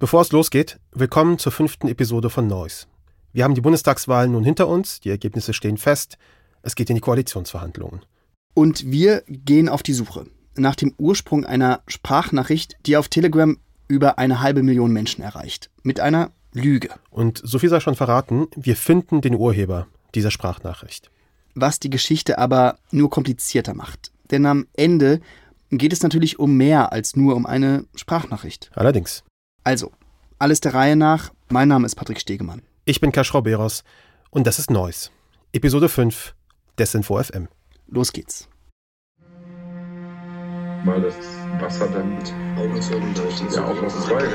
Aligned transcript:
Bevor 0.00 0.22
es 0.22 0.32
losgeht, 0.32 0.80
willkommen 0.92 1.38
zur 1.38 1.52
fünften 1.52 1.86
Episode 1.86 2.30
von 2.30 2.46
Noise. 2.46 2.86
Wir 3.34 3.44
haben 3.44 3.54
die 3.54 3.60
Bundestagswahlen 3.60 4.32
nun 4.32 4.44
hinter 4.44 4.66
uns, 4.66 4.98
die 5.00 5.10
Ergebnisse 5.10 5.52
stehen 5.52 5.76
fest, 5.76 6.16
es 6.62 6.74
geht 6.74 6.88
in 6.88 6.94
die 6.94 7.02
Koalitionsverhandlungen. 7.02 8.00
Und 8.54 8.90
wir 8.90 9.22
gehen 9.28 9.68
auf 9.68 9.82
die 9.82 9.92
Suche 9.92 10.24
nach 10.56 10.74
dem 10.74 10.94
Ursprung 10.96 11.44
einer 11.44 11.82
Sprachnachricht, 11.86 12.78
die 12.86 12.96
auf 12.96 13.08
Telegram 13.08 13.58
über 13.88 14.16
eine 14.16 14.40
halbe 14.40 14.62
Million 14.62 14.90
Menschen 14.90 15.22
erreicht. 15.22 15.68
Mit 15.82 16.00
einer 16.00 16.30
Lüge. 16.54 16.88
Und 17.10 17.42
so 17.44 17.58
viel 17.58 17.68
sei 17.68 17.80
schon 17.80 17.94
verraten, 17.94 18.46
wir 18.56 18.76
finden 18.76 19.20
den 19.20 19.34
Urheber 19.34 19.86
dieser 20.14 20.30
Sprachnachricht. 20.30 21.10
Was 21.54 21.78
die 21.78 21.90
Geschichte 21.90 22.38
aber 22.38 22.78
nur 22.90 23.10
komplizierter 23.10 23.74
macht. 23.74 24.12
Denn 24.30 24.46
am 24.46 24.66
Ende 24.72 25.20
geht 25.68 25.92
es 25.92 26.02
natürlich 26.02 26.38
um 26.38 26.56
mehr 26.56 26.90
als 26.90 27.16
nur 27.16 27.36
um 27.36 27.44
eine 27.44 27.84
Sprachnachricht. 27.94 28.70
Allerdings. 28.74 29.24
Also, 29.64 29.92
alles 30.38 30.60
der 30.60 30.74
Reihe 30.74 30.96
nach. 30.96 31.32
Mein 31.50 31.68
Name 31.68 31.86
ist 31.86 31.94
Patrick 31.94 32.20
Stegemann. 32.20 32.62
Ich 32.84 33.00
bin 33.00 33.12
Kaschrau 33.12 33.42
Beros 33.42 33.84
und 34.30 34.46
das 34.46 34.58
ist 34.58 34.70
Neues. 34.70 35.10
Episode 35.52 35.88
5 35.88 36.34
Desinfo 36.78 37.22
FM. 37.22 37.48
Los 37.88 38.12
geht's. 38.12 38.48
Mal 40.84 41.02
das 41.02 41.14
Wasser 41.60 41.88
dann 41.88 42.14
mit 42.14 42.32
berichten 42.56 43.46
ja, 43.54 43.64
auch 43.64 43.82
noch 43.82 43.88
zwei 43.88 44.26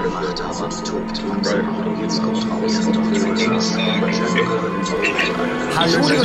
gemacht 0.00 0.42
haben 0.42 0.64
und 0.64 0.86
tobt 0.86 1.22
langsam 1.28 1.86
und 1.86 2.00
jetzt 2.00 2.22
kommt 2.22 2.46
raus. 2.50 2.80
Hallo, 5.76 6.08
liebe 6.08 6.24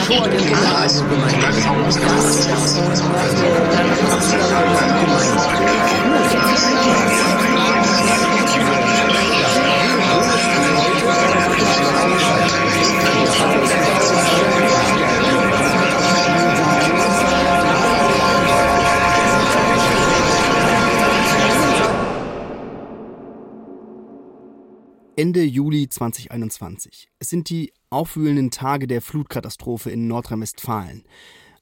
Ende 25.19 25.43
Juli 25.43 25.89
2021. 25.89 27.09
Es 27.19 27.29
sind 27.29 27.49
die 27.49 27.73
aufwühlenden 27.89 28.51
Tage 28.51 28.87
der 28.87 29.01
Flutkatastrophe 29.01 29.91
in 29.91 30.07
Nordrhein-Westfalen. 30.07 31.03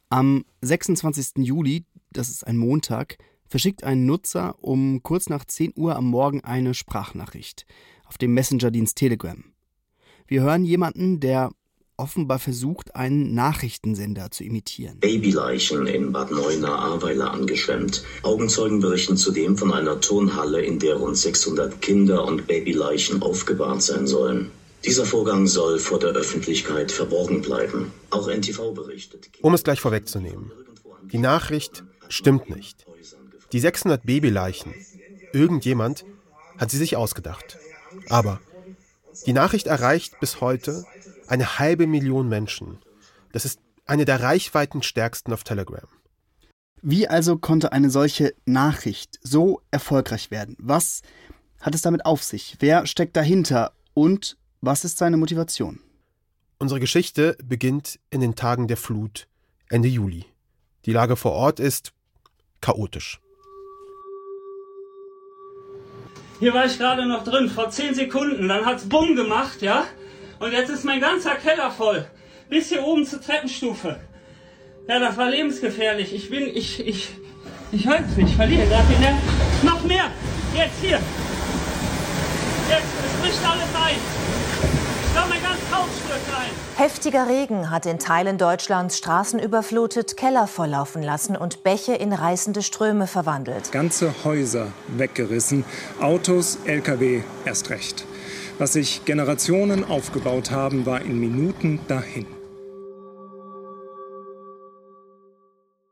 Am 0.09 0.45
26. 0.61 1.43
Juli, 1.43 1.83
das 2.11 2.29
ist 2.29 2.45
ein 2.45 2.57
Montag, 2.57 3.17
verschickt 3.47 3.83
ein 3.83 4.05
Nutzer 4.05 4.63
um 4.63 5.01
kurz 5.01 5.27
nach 5.27 5.43
10 5.43 5.73
Uhr 5.75 5.95
am 5.95 6.05
Morgen 6.05 6.41
eine 6.43 6.75
Sprachnachricht 6.75 7.65
auf 8.05 8.19
dem 8.19 8.35
Messenger-Dienst 8.35 8.95
Telegram. 8.95 9.43
Wir 10.27 10.43
hören 10.43 10.63
jemanden, 10.63 11.19
der 11.19 11.49
offenbar 11.97 12.39
versucht, 12.39 12.95
einen 12.95 13.33
Nachrichtensender 13.33 14.29
zu 14.31 14.43
imitieren. 14.43 14.99
Babyleichen 14.99 15.87
in 15.87 16.11
Bad 16.11 16.31
Neuenahr-Ahrweiler 16.31 17.31
angeschwemmt. 17.31 18.03
Augenzeugen 18.21 18.79
berichten 18.79 19.17
zudem 19.17 19.57
von 19.57 19.73
einer 19.73 19.99
Turnhalle, 19.99 20.61
in 20.61 20.79
der 20.79 20.95
rund 20.95 21.17
600 21.17 21.81
Kinder 21.81 22.25
und 22.25 22.47
Babyleichen 22.47 23.21
aufgebahrt 23.21 23.81
sein 23.81 24.05
sollen. 24.05 24.51
Dieser 24.85 25.05
Vorgang 25.05 25.47
soll 25.47 25.79
vor 25.79 25.99
der 25.99 26.11
Öffentlichkeit 26.11 26.91
verborgen 26.91 27.41
bleiben. 27.41 27.91
Auch 28.11 28.27
NTV 28.29 28.73
berichtet. 28.73 29.29
Um 29.41 29.53
es 29.53 29.63
gleich 29.63 29.81
vorwegzunehmen. 29.81 30.51
Die 31.11 31.17
Nachricht 31.17 31.83
stimmt 32.09 32.49
nicht. 32.49 32.85
Die 33.51 33.59
600 33.59 34.05
Babyleichen, 34.05 34.73
irgendjemand 35.33 36.05
hat 36.57 36.69
sie 36.69 36.77
sich 36.77 36.95
ausgedacht. 36.95 37.57
Aber 38.07 38.39
die 39.25 39.33
Nachricht 39.33 39.67
erreicht 39.67 40.19
bis 40.19 40.41
heute 40.41 40.85
eine 41.27 41.59
halbe 41.59 41.87
Million 41.87 42.29
Menschen. 42.29 42.79
Das 43.31 43.45
ist 43.45 43.59
eine 43.85 44.05
der 44.05 44.21
reichweitenstärksten 44.21 45.33
auf 45.33 45.43
Telegram. 45.43 45.87
Wie 46.81 47.07
also 47.07 47.37
konnte 47.37 47.71
eine 47.71 47.89
solche 47.89 48.33
Nachricht 48.45 49.19
so 49.21 49.61
erfolgreich 49.71 50.31
werden? 50.31 50.55
Was 50.59 51.01
hat 51.59 51.73
es 51.75 51.81
damit 51.81 52.05
auf 52.05 52.23
sich? 52.23 52.57
Wer 52.59 52.85
steckt 52.85 53.15
dahinter? 53.15 53.71
Und 53.93 54.37
was 54.61 54.85
ist 54.85 54.97
seine 54.97 55.17
Motivation? 55.17 55.79
Unsere 56.59 56.79
Geschichte 56.79 57.37
beginnt 57.43 57.99
in 58.09 58.21
den 58.21 58.35
Tagen 58.35 58.67
der 58.67 58.77
Flut 58.77 59.27
Ende 59.69 59.87
Juli. 59.87 60.25
Die 60.85 60.93
Lage 60.93 61.15
vor 61.15 61.33
Ort 61.33 61.59
ist 61.59 61.93
chaotisch. 62.61 63.19
Hier 66.39 66.53
war 66.53 66.65
ich 66.65 66.77
gerade 66.77 67.07
noch 67.07 67.23
drin, 67.23 67.49
vor 67.49 67.69
10 67.69 67.95
Sekunden. 67.95 68.47
Dann 68.47 68.65
hat's 68.65 68.87
Bumm 68.87 69.15
gemacht, 69.15 69.61
ja? 69.61 69.85
Und 70.39 70.51
jetzt 70.51 70.69
ist 70.69 70.85
mein 70.85 71.01
ganzer 71.01 71.35
Keller 71.35 71.71
voll. 71.71 72.05
Bis 72.49 72.69
hier 72.69 72.83
oben 72.83 73.05
zur 73.05 73.21
Treppenstufe. 73.21 73.99
Ja, 74.87 74.99
das 74.99 75.17
war 75.17 75.29
lebensgefährlich. 75.29 76.13
Ich 76.13 76.29
bin, 76.29 76.47
ich, 76.47 76.85
ich, 76.85 77.09
ich 77.71 77.87
halte 77.87 78.09
mich, 78.15 78.27
ich 78.29 78.35
verliere 78.35 78.67
gerade 78.67 78.87
den 78.87 79.01
Nerv. 79.01 79.17
Noch 79.63 79.83
mehr! 79.83 80.05
Jetzt 80.55 80.79
hier! 80.79 80.99
Jetzt, 82.69 82.85
es 83.05 83.21
bricht 83.21 83.45
alles 83.45 83.63
ein. 83.75 83.95
Ich 85.05 85.13
glaube, 85.13 85.29
mein 85.29 85.41
ganzes 85.41 85.71
Haus 85.71 85.87
stürzt 86.05 86.39
ein. 86.39 86.83
Heftiger 86.83 87.27
Regen 87.27 87.71
hat 87.71 87.85
in 87.85 87.97
Teilen 87.97 88.37
Deutschlands 88.37 88.97
Straßen 88.97 89.39
überflutet, 89.39 90.15
Keller 90.15 90.47
volllaufen 90.47 91.01
lassen 91.01 91.35
und 91.35 91.63
Bäche 91.63 91.93
in 91.95 92.13
reißende 92.13 92.61
Ströme 92.61 93.07
verwandelt. 93.07 93.71
Ganze 93.71 94.13
Häuser 94.23 94.67
weggerissen, 94.87 95.65
Autos, 95.99 96.59
Lkw 96.65 97.23
erst 97.45 97.71
recht. 97.71 98.05
Was 98.59 98.73
sich 98.73 99.05
Generationen 99.05 99.83
aufgebaut 99.83 100.49
haben, 100.49 100.87
war 100.87 101.01
in 101.01 101.19
Minuten 101.19 101.79
dahin. 101.87 102.25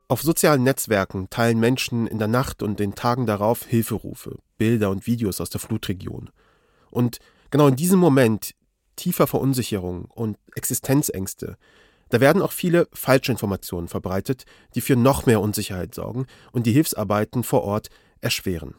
Auf 0.08 0.22
sozialen 0.22 0.64
Netzwerken 0.64 1.30
teilen 1.30 1.60
Menschen 1.60 2.08
in 2.08 2.18
der 2.18 2.26
Nacht 2.26 2.64
und 2.64 2.80
den 2.80 2.96
Tagen 2.96 3.24
darauf 3.26 3.64
Hilferufe, 3.64 4.38
Bilder 4.58 4.90
und 4.90 5.06
Videos 5.06 5.40
aus 5.40 5.50
der 5.50 5.60
Flutregion. 5.60 6.30
Und 6.90 7.18
genau 7.50 7.68
in 7.68 7.76
diesem 7.76 8.00
Moment 8.00 8.52
tiefer 8.96 9.28
Verunsicherung 9.28 10.06
und 10.06 10.36
Existenzängste, 10.56 11.58
da 12.08 12.20
werden 12.20 12.42
auch 12.42 12.52
viele 12.52 12.88
Falschinformationen 12.92 13.86
verbreitet, 13.86 14.44
die 14.74 14.80
für 14.80 14.96
noch 14.96 15.26
mehr 15.26 15.40
Unsicherheit 15.40 15.94
sorgen 15.94 16.26
und 16.50 16.66
die 16.66 16.72
Hilfsarbeiten 16.72 17.44
vor 17.44 17.62
Ort 17.62 17.90
erschweren. 18.20 18.74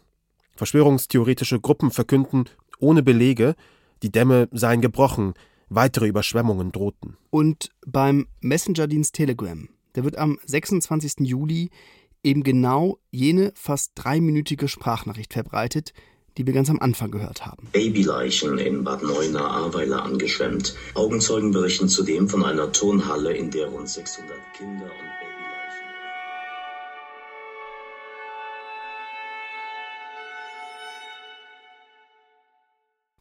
Verschwörungstheoretische 0.57 1.61
Gruppen 1.61 1.91
verkünden 1.91 2.49
ohne 2.79 3.03
Belege, 3.03 3.55
die 4.03 4.11
Dämme 4.11 4.47
seien 4.51 4.81
gebrochen, 4.81 5.33
weitere 5.69 6.07
Überschwemmungen 6.07 6.71
drohten. 6.71 7.17
Und 7.29 7.69
beim 7.85 8.27
Messenger-Dienst 8.41 9.13
Telegram, 9.13 9.69
der 9.95 10.03
wird 10.03 10.17
am 10.17 10.39
26. 10.45 11.27
Juli 11.27 11.69
eben 12.23 12.43
genau 12.43 12.99
jene 13.11 13.51
fast 13.55 13.91
dreiminütige 13.95 14.67
Sprachnachricht 14.67 15.33
verbreitet, 15.33 15.93
die 16.37 16.45
wir 16.45 16.53
ganz 16.53 16.69
am 16.69 16.79
Anfang 16.79 17.09
gehört 17.09 17.45
haben. 17.45 17.67
Babyleichen 17.71 18.59
in 18.59 18.83
Bad 18.83 19.01
Neuenahr-Ahrweiler 19.01 20.03
angeschwemmt. 20.03 20.75
Augenzeugen 20.93 21.51
berichten 21.51 21.89
zudem 21.89 22.29
von 22.29 22.43
einer 22.43 22.71
Turnhalle, 22.71 23.33
in 23.33 23.49
der 23.49 23.67
rund 23.67 23.89
600 23.89 24.31
Kinder 24.55 24.85
und 24.85 25.26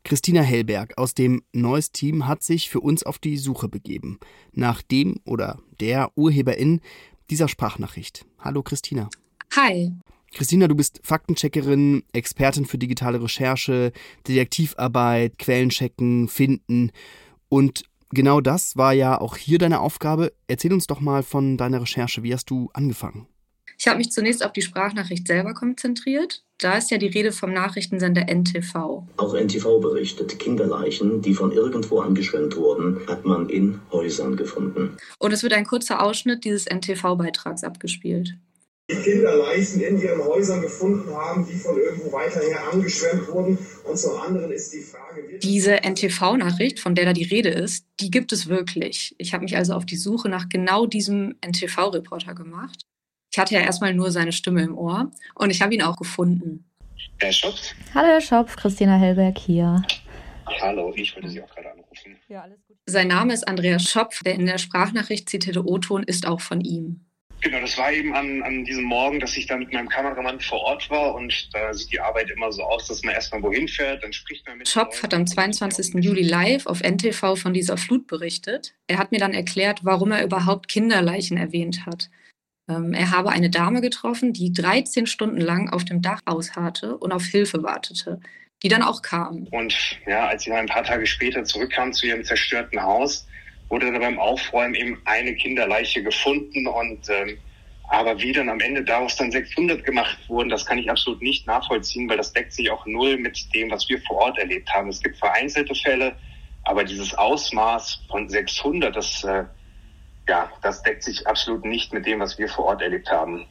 Christina 0.06 0.40
Hellberg 0.40 0.98
aus 0.98 1.14
dem 1.14 1.42
Neues 1.52 1.90
Team 1.90 2.28
hat 2.28 2.44
sich 2.44 2.70
für 2.70 2.78
uns 2.78 3.02
auf 3.02 3.18
die 3.18 3.36
Suche 3.36 3.68
begeben 3.68 4.20
nach 4.52 4.80
dem 4.80 5.16
oder 5.24 5.58
der 5.80 6.12
Urheberin 6.14 6.80
dieser 7.28 7.48
Sprachnachricht. 7.48 8.24
Hallo 8.38 8.62
Christina. 8.62 9.10
Hi. 9.56 9.94
Christina, 10.32 10.68
du 10.68 10.76
bist 10.76 11.00
Faktencheckerin, 11.02 12.04
Expertin 12.12 12.66
für 12.66 12.78
digitale 12.78 13.20
Recherche, 13.20 13.90
Detektivarbeit, 14.28 15.40
Quellenchecken, 15.40 16.28
Finden. 16.28 16.92
Und 17.48 17.82
genau 18.10 18.40
das 18.40 18.76
war 18.76 18.92
ja 18.92 19.20
auch 19.20 19.36
hier 19.36 19.58
deine 19.58 19.80
Aufgabe. 19.80 20.32
Erzähl 20.46 20.72
uns 20.72 20.86
doch 20.86 21.00
mal 21.00 21.24
von 21.24 21.56
deiner 21.56 21.80
Recherche. 21.80 22.22
Wie 22.22 22.32
hast 22.32 22.48
du 22.48 22.70
angefangen? 22.74 23.26
Ich 23.78 23.86
habe 23.86 23.98
mich 23.98 24.10
zunächst 24.10 24.44
auf 24.44 24.52
die 24.52 24.62
Sprachnachricht 24.62 25.26
selber 25.26 25.54
konzentriert. 25.54 26.42
Da 26.58 26.78
ist 26.78 26.90
ja 26.90 26.96
die 26.96 27.08
Rede 27.08 27.32
vom 27.32 27.52
Nachrichtensender 27.52 28.26
NTV. 28.28 29.04
Auch 29.18 29.34
NTV 29.34 29.80
berichtet, 29.80 30.38
Kinderleichen, 30.38 31.20
die 31.20 31.34
von 31.34 31.52
irgendwo 31.52 32.00
angeschwemmt 32.00 32.56
wurden, 32.56 33.06
hat 33.06 33.26
man 33.26 33.50
in 33.50 33.80
Häusern 33.92 34.36
gefunden. 34.36 34.96
Und 35.18 35.32
es 35.32 35.42
wird 35.42 35.52
ein 35.52 35.66
kurzer 35.66 36.02
Ausschnitt 36.02 36.44
dieses 36.44 36.64
NTV-Beitrags 36.66 37.62
abgespielt. 37.62 38.34
Die 38.88 38.94
Kinderleichen 38.94 39.80
in 39.80 40.00
ihren 40.00 40.24
Häusern 40.24 40.62
gefunden 40.62 41.10
haben, 41.10 41.44
die 41.44 41.58
von 41.58 41.76
irgendwo 41.76 42.12
weiterher 42.12 42.72
angeschwemmt 42.72 43.28
wurden. 43.28 43.58
Und 43.84 43.98
zum 43.98 44.16
anderen 44.20 44.52
ist 44.52 44.72
die 44.72 44.80
Frage... 44.80 45.38
Diese 45.42 45.82
NTV-Nachricht, 45.82 46.78
von 46.78 46.94
der 46.94 47.04
da 47.06 47.12
die 47.12 47.24
Rede 47.24 47.48
ist, 47.48 47.84
die 48.00 48.12
gibt 48.12 48.32
es 48.32 48.46
wirklich. 48.46 49.14
Ich 49.18 49.34
habe 49.34 49.42
mich 49.42 49.56
also 49.56 49.74
auf 49.74 49.84
die 49.84 49.96
Suche 49.96 50.28
nach 50.28 50.48
genau 50.48 50.86
diesem 50.86 51.34
NTV-Reporter 51.44 52.34
gemacht. 52.34 52.86
Ich 53.36 53.38
hatte 53.38 53.54
ja 53.54 53.60
erstmal 53.60 53.92
nur 53.92 54.10
seine 54.10 54.32
Stimme 54.32 54.62
im 54.62 54.78
Ohr 54.78 55.10
und 55.34 55.50
ich 55.50 55.60
habe 55.60 55.74
ihn 55.74 55.82
auch 55.82 55.98
gefunden. 55.98 56.64
Herr 57.18 57.32
Schopf? 57.32 57.74
Hallo 57.94 58.06
Herr 58.06 58.20
Schopf, 58.22 58.56
Christina 58.56 58.96
Hellberg 58.96 59.36
hier. 59.36 59.82
Hallo, 60.62 60.94
ich 60.96 61.14
wollte 61.14 61.28
Sie 61.28 61.42
auch 61.42 61.54
gerade 61.54 61.70
anrufen. 61.70 62.16
Ja, 62.28 62.44
alles 62.44 62.56
gut. 62.66 62.78
Sein 62.86 63.08
Name 63.08 63.34
ist 63.34 63.46
Andreas 63.46 63.90
Schopf, 63.90 64.22
der 64.22 64.36
in 64.36 64.46
der 64.46 64.56
Sprachnachricht 64.56 65.28
zitierte 65.28 65.68
O-Ton 65.68 66.02
ist 66.04 66.26
auch 66.26 66.40
von 66.40 66.62
ihm. 66.62 67.04
Genau, 67.42 67.60
das 67.60 67.76
war 67.76 67.92
eben 67.92 68.14
an, 68.14 68.42
an 68.42 68.64
diesem 68.64 68.84
Morgen, 68.84 69.20
dass 69.20 69.36
ich 69.36 69.46
da 69.46 69.58
mit 69.58 69.70
meinem 69.70 69.90
Kameramann 69.90 70.40
vor 70.40 70.60
Ort 70.60 70.88
war 70.88 71.14
und 71.14 71.50
da 71.52 71.74
sieht 71.74 71.92
die 71.92 72.00
Arbeit 72.00 72.30
immer 72.30 72.50
so 72.50 72.62
aus, 72.62 72.88
dass 72.88 73.02
man 73.02 73.12
erstmal 73.12 73.42
wohin 73.42 73.68
fährt, 73.68 74.02
dann 74.02 74.14
spricht 74.14 74.46
man 74.46 74.56
mit. 74.56 74.66
Schopf 74.66 75.02
hat 75.02 75.12
am 75.12 75.26
22. 75.26 76.02
Juli 76.02 76.22
live 76.22 76.64
auf 76.64 76.80
NTV 76.80 77.36
von 77.36 77.52
dieser 77.52 77.76
Flut 77.76 78.06
berichtet. 78.06 78.72
Er 78.86 78.96
hat 78.96 79.12
mir 79.12 79.18
dann 79.18 79.34
erklärt, 79.34 79.80
warum 79.82 80.12
er 80.12 80.24
überhaupt 80.24 80.68
Kinderleichen 80.68 81.36
erwähnt 81.36 81.84
hat. 81.84 82.08
Ähm, 82.68 82.92
er 82.92 83.10
habe 83.10 83.30
eine 83.30 83.50
Dame 83.50 83.80
getroffen, 83.80 84.32
die 84.32 84.52
13 84.52 85.06
Stunden 85.06 85.40
lang 85.40 85.70
auf 85.70 85.84
dem 85.84 86.02
Dach 86.02 86.20
ausharrte 86.24 86.96
und 86.96 87.12
auf 87.12 87.24
Hilfe 87.24 87.62
wartete, 87.62 88.20
die 88.62 88.68
dann 88.68 88.82
auch 88.82 89.02
kam. 89.02 89.46
Und 89.50 89.98
ja, 90.06 90.26
als 90.26 90.44
sie 90.44 90.50
dann 90.50 90.60
ein 90.60 90.66
paar 90.66 90.84
Tage 90.84 91.06
später 91.06 91.44
zurückkam 91.44 91.92
zu 91.92 92.06
ihrem 92.06 92.24
zerstörten 92.24 92.82
Haus, 92.82 93.26
wurde 93.68 93.90
dann 93.90 94.00
beim 94.00 94.18
Aufräumen 94.18 94.74
eben 94.74 95.00
eine 95.04 95.34
Kinderleiche 95.34 96.02
gefunden 96.02 96.66
und 96.66 97.08
ähm, 97.10 97.38
aber 97.88 98.20
wie 98.20 98.32
dann 98.32 98.48
am 98.48 98.60
Ende 98.60 98.82
daraus 98.82 99.16
dann 99.16 99.30
600 99.30 99.84
gemacht 99.84 100.18
wurden, 100.28 100.48
das 100.48 100.66
kann 100.66 100.78
ich 100.78 100.90
absolut 100.90 101.22
nicht 101.22 101.46
nachvollziehen, 101.46 102.08
weil 102.08 102.16
das 102.16 102.32
deckt 102.32 102.52
sich 102.52 102.70
auch 102.70 102.84
null 102.86 103.16
mit 103.16 103.54
dem, 103.54 103.70
was 103.70 103.88
wir 103.88 104.00
vor 104.02 104.16
Ort 104.16 104.38
erlebt 104.38 104.68
haben. 104.72 104.88
Es 104.88 105.00
gibt 105.00 105.16
vereinzelte 105.18 105.74
Fälle, 105.74 106.16
aber 106.64 106.82
dieses 106.82 107.14
Ausmaß 107.14 108.02
von 108.10 108.28
600, 108.28 108.96
das, 108.96 109.22
äh, 109.22 109.44
ja, 110.28 110.50
das 110.62 110.82
deckt 110.82 111.02
sich 111.02 111.26
absolut 111.26 111.64
nicht 111.64 111.92
mit 111.92 112.06
dem, 112.06 112.20
was 112.20 112.38
wir 112.38 112.48
vor 112.48 112.66
Ort 112.66 112.82
erlebt 112.82 113.10
haben. 113.10 113.46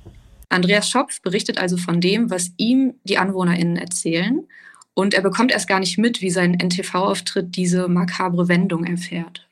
Andreas 0.50 0.89
Schopf 0.89 1.22
berichtet 1.22 1.57
also 1.57 1.77
von 1.77 2.01
dem, 2.01 2.30
was 2.30 2.51
ihm 2.57 2.95
die 3.04 3.18
AnwohnerInnen 3.18 3.77
erzählen. 3.77 4.48
Und 4.94 5.13
er 5.13 5.22
bekommt 5.22 5.51
erst 5.51 5.68
gar 5.68 5.80
nicht 5.80 5.98
mit, 5.98 6.22
wie 6.22 6.30
sein 6.30 6.54
NTV-Auftritt 6.54 7.56
diese 7.56 7.88
makabre 7.88 8.48
Wendung 8.48 8.86
erfährt 8.86 9.45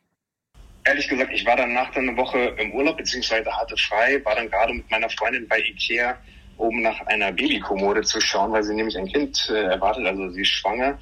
ehrlich 0.85 1.07
gesagt, 1.07 1.31
ich 1.33 1.45
war 1.45 1.55
dann 1.55 1.73
nach 1.73 1.91
dann 1.91 2.09
eine 2.09 2.17
Woche 2.17 2.39
im 2.57 2.73
Urlaub, 2.73 2.97
beziehungsweise 2.97 3.51
hatte 3.51 3.77
frei, 3.77 4.23
war 4.25 4.35
dann 4.35 4.49
gerade 4.49 4.73
mit 4.73 4.89
meiner 4.91 5.09
Freundin 5.09 5.47
bei 5.47 5.59
Ikea, 5.59 6.17
um 6.57 6.81
nach 6.81 6.99
einer 7.07 7.31
Babykommode 7.31 8.03
zu 8.03 8.19
schauen, 8.21 8.51
weil 8.51 8.63
sie 8.63 8.75
nämlich 8.75 8.97
ein 8.97 9.07
Kind 9.07 9.49
äh, 9.49 9.63
erwartet, 9.63 10.05
also 10.05 10.29
sie 10.29 10.41
ist 10.41 10.49
schwanger. 10.49 10.97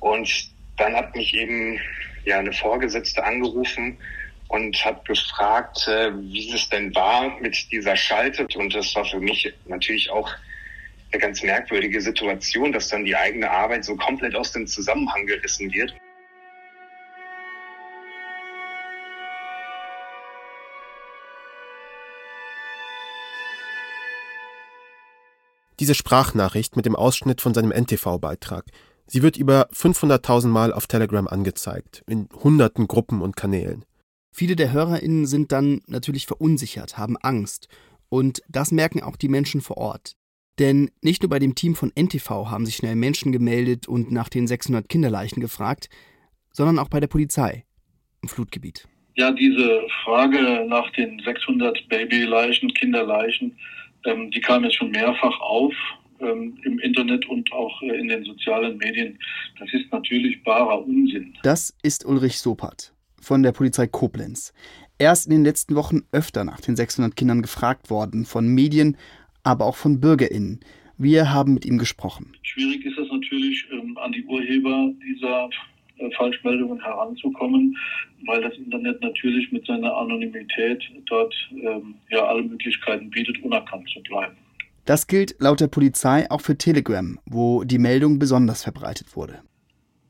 Und 0.00 0.50
dann 0.76 0.94
hat 0.94 1.14
mich 1.14 1.34
eben 1.34 1.78
ja 2.24 2.38
eine 2.38 2.52
Vorgesetzte 2.52 3.24
angerufen 3.24 3.98
und 4.48 4.84
hat 4.84 5.04
gefragt, 5.04 5.88
äh, 5.88 6.12
wie 6.20 6.52
es 6.52 6.68
denn 6.68 6.94
war 6.94 7.38
mit 7.40 7.70
dieser 7.72 7.96
Schalte. 7.96 8.46
Und 8.56 8.74
das 8.74 8.94
war 8.94 9.04
für 9.04 9.20
mich 9.20 9.52
natürlich 9.66 10.10
auch 10.10 10.30
eine 11.12 11.20
ganz 11.20 11.42
merkwürdige 11.42 12.00
Situation, 12.00 12.72
dass 12.72 12.88
dann 12.88 13.04
die 13.04 13.16
eigene 13.16 13.50
Arbeit 13.50 13.84
so 13.84 13.96
komplett 13.96 14.34
aus 14.34 14.52
dem 14.52 14.66
Zusammenhang 14.66 15.26
gerissen 15.26 15.72
wird. 15.72 15.94
Diese 25.78 25.94
Sprachnachricht 25.94 26.74
mit 26.74 26.86
dem 26.86 26.96
Ausschnitt 26.96 27.42
von 27.42 27.52
seinem 27.52 27.70
NTV-Beitrag. 27.70 28.64
Sie 29.06 29.22
wird 29.22 29.36
über 29.36 29.68
500.000 29.72 30.48
Mal 30.48 30.72
auf 30.72 30.86
Telegram 30.86 31.28
angezeigt, 31.28 32.02
in 32.06 32.28
hunderten 32.42 32.88
Gruppen 32.88 33.20
und 33.20 33.36
Kanälen. 33.36 33.84
Viele 34.38 34.54
der 34.54 34.70
HörerInnen 34.70 35.24
sind 35.24 35.50
dann 35.50 35.80
natürlich 35.86 36.26
verunsichert, 36.26 36.98
haben 36.98 37.16
Angst. 37.22 37.68
Und 38.10 38.42
das 38.50 38.70
merken 38.70 39.02
auch 39.02 39.16
die 39.16 39.30
Menschen 39.30 39.62
vor 39.62 39.78
Ort. 39.78 40.12
Denn 40.58 40.90
nicht 41.00 41.22
nur 41.22 41.30
bei 41.30 41.38
dem 41.38 41.54
Team 41.54 41.74
von 41.74 41.90
NTV 41.98 42.28
haben 42.50 42.66
sich 42.66 42.76
schnell 42.76 42.96
Menschen 42.96 43.32
gemeldet 43.32 43.88
und 43.88 44.12
nach 44.12 44.28
den 44.28 44.46
600 44.46 44.90
Kinderleichen 44.90 45.40
gefragt, 45.40 45.88
sondern 46.52 46.78
auch 46.78 46.90
bei 46.90 47.00
der 47.00 47.06
Polizei 47.06 47.64
im 48.20 48.28
Flutgebiet. 48.28 48.86
Ja, 49.14 49.30
diese 49.30 49.80
Frage 50.04 50.66
nach 50.68 50.90
den 50.90 51.18
600 51.24 51.88
Babyleichen, 51.88 52.74
Kinderleichen, 52.74 53.56
ähm, 54.04 54.30
die 54.32 54.40
kam 54.42 54.64
jetzt 54.64 54.76
schon 54.76 54.90
mehrfach 54.90 55.40
auf 55.40 55.72
ähm, 56.20 56.58
im 56.62 56.78
Internet 56.80 57.24
und 57.30 57.50
auch 57.54 57.80
äh, 57.80 57.98
in 57.98 58.08
den 58.08 58.22
sozialen 58.24 58.76
Medien. 58.76 59.18
Das 59.58 59.72
ist 59.72 59.90
natürlich 59.90 60.44
barer 60.44 60.84
Unsinn. 60.84 61.32
Das 61.42 61.74
ist 61.82 62.04
Ulrich 62.04 62.38
Sopert 62.38 62.92
von 63.26 63.42
der 63.42 63.50
Polizei 63.50 63.88
Koblenz. 63.88 64.54
Er 64.98 65.10
ist 65.10 65.26
in 65.26 65.32
den 65.32 65.44
letzten 65.44 65.74
Wochen 65.74 66.02
öfter 66.12 66.44
nach 66.44 66.60
den 66.60 66.76
600 66.76 67.16
Kindern 67.16 67.42
gefragt 67.42 67.90
worden, 67.90 68.24
von 68.24 68.46
Medien, 68.46 68.96
aber 69.42 69.64
auch 69.64 69.74
von 69.74 70.00
BürgerInnen. 70.00 70.60
Wir 70.96 71.32
haben 71.32 71.54
mit 71.54 71.64
ihm 71.64 71.76
gesprochen. 71.76 72.32
Schwierig 72.42 72.86
ist 72.86 72.96
es 72.96 73.08
natürlich, 73.10 73.66
ähm, 73.72 73.98
an 73.98 74.12
die 74.12 74.24
Urheber 74.26 74.92
dieser 75.04 75.50
äh, 75.98 76.08
Falschmeldungen 76.16 76.80
heranzukommen, 76.80 77.76
weil 78.26 78.42
das 78.42 78.56
Internet 78.58 79.02
natürlich 79.02 79.50
mit 79.50 79.66
seiner 79.66 79.92
Anonymität 79.96 80.84
dort 81.06 81.34
ähm, 81.50 81.96
ja 82.10 82.24
alle 82.24 82.44
Möglichkeiten 82.44 83.10
bietet, 83.10 83.42
unerkannt 83.42 83.88
zu 83.92 84.00
bleiben. 84.04 84.36
Das 84.84 85.08
gilt 85.08 85.34
laut 85.40 85.58
der 85.58 85.66
Polizei 85.66 86.30
auch 86.30 86.42
für 86.42 86.56
Telegram, 86.56 87.18
wo 87.26 87.64
die 87.64 87.80
Meldung 87.80 88.20
besonders 88.20 88.62
verbreitet 88.62 89.16
wurde. 89.16 89.42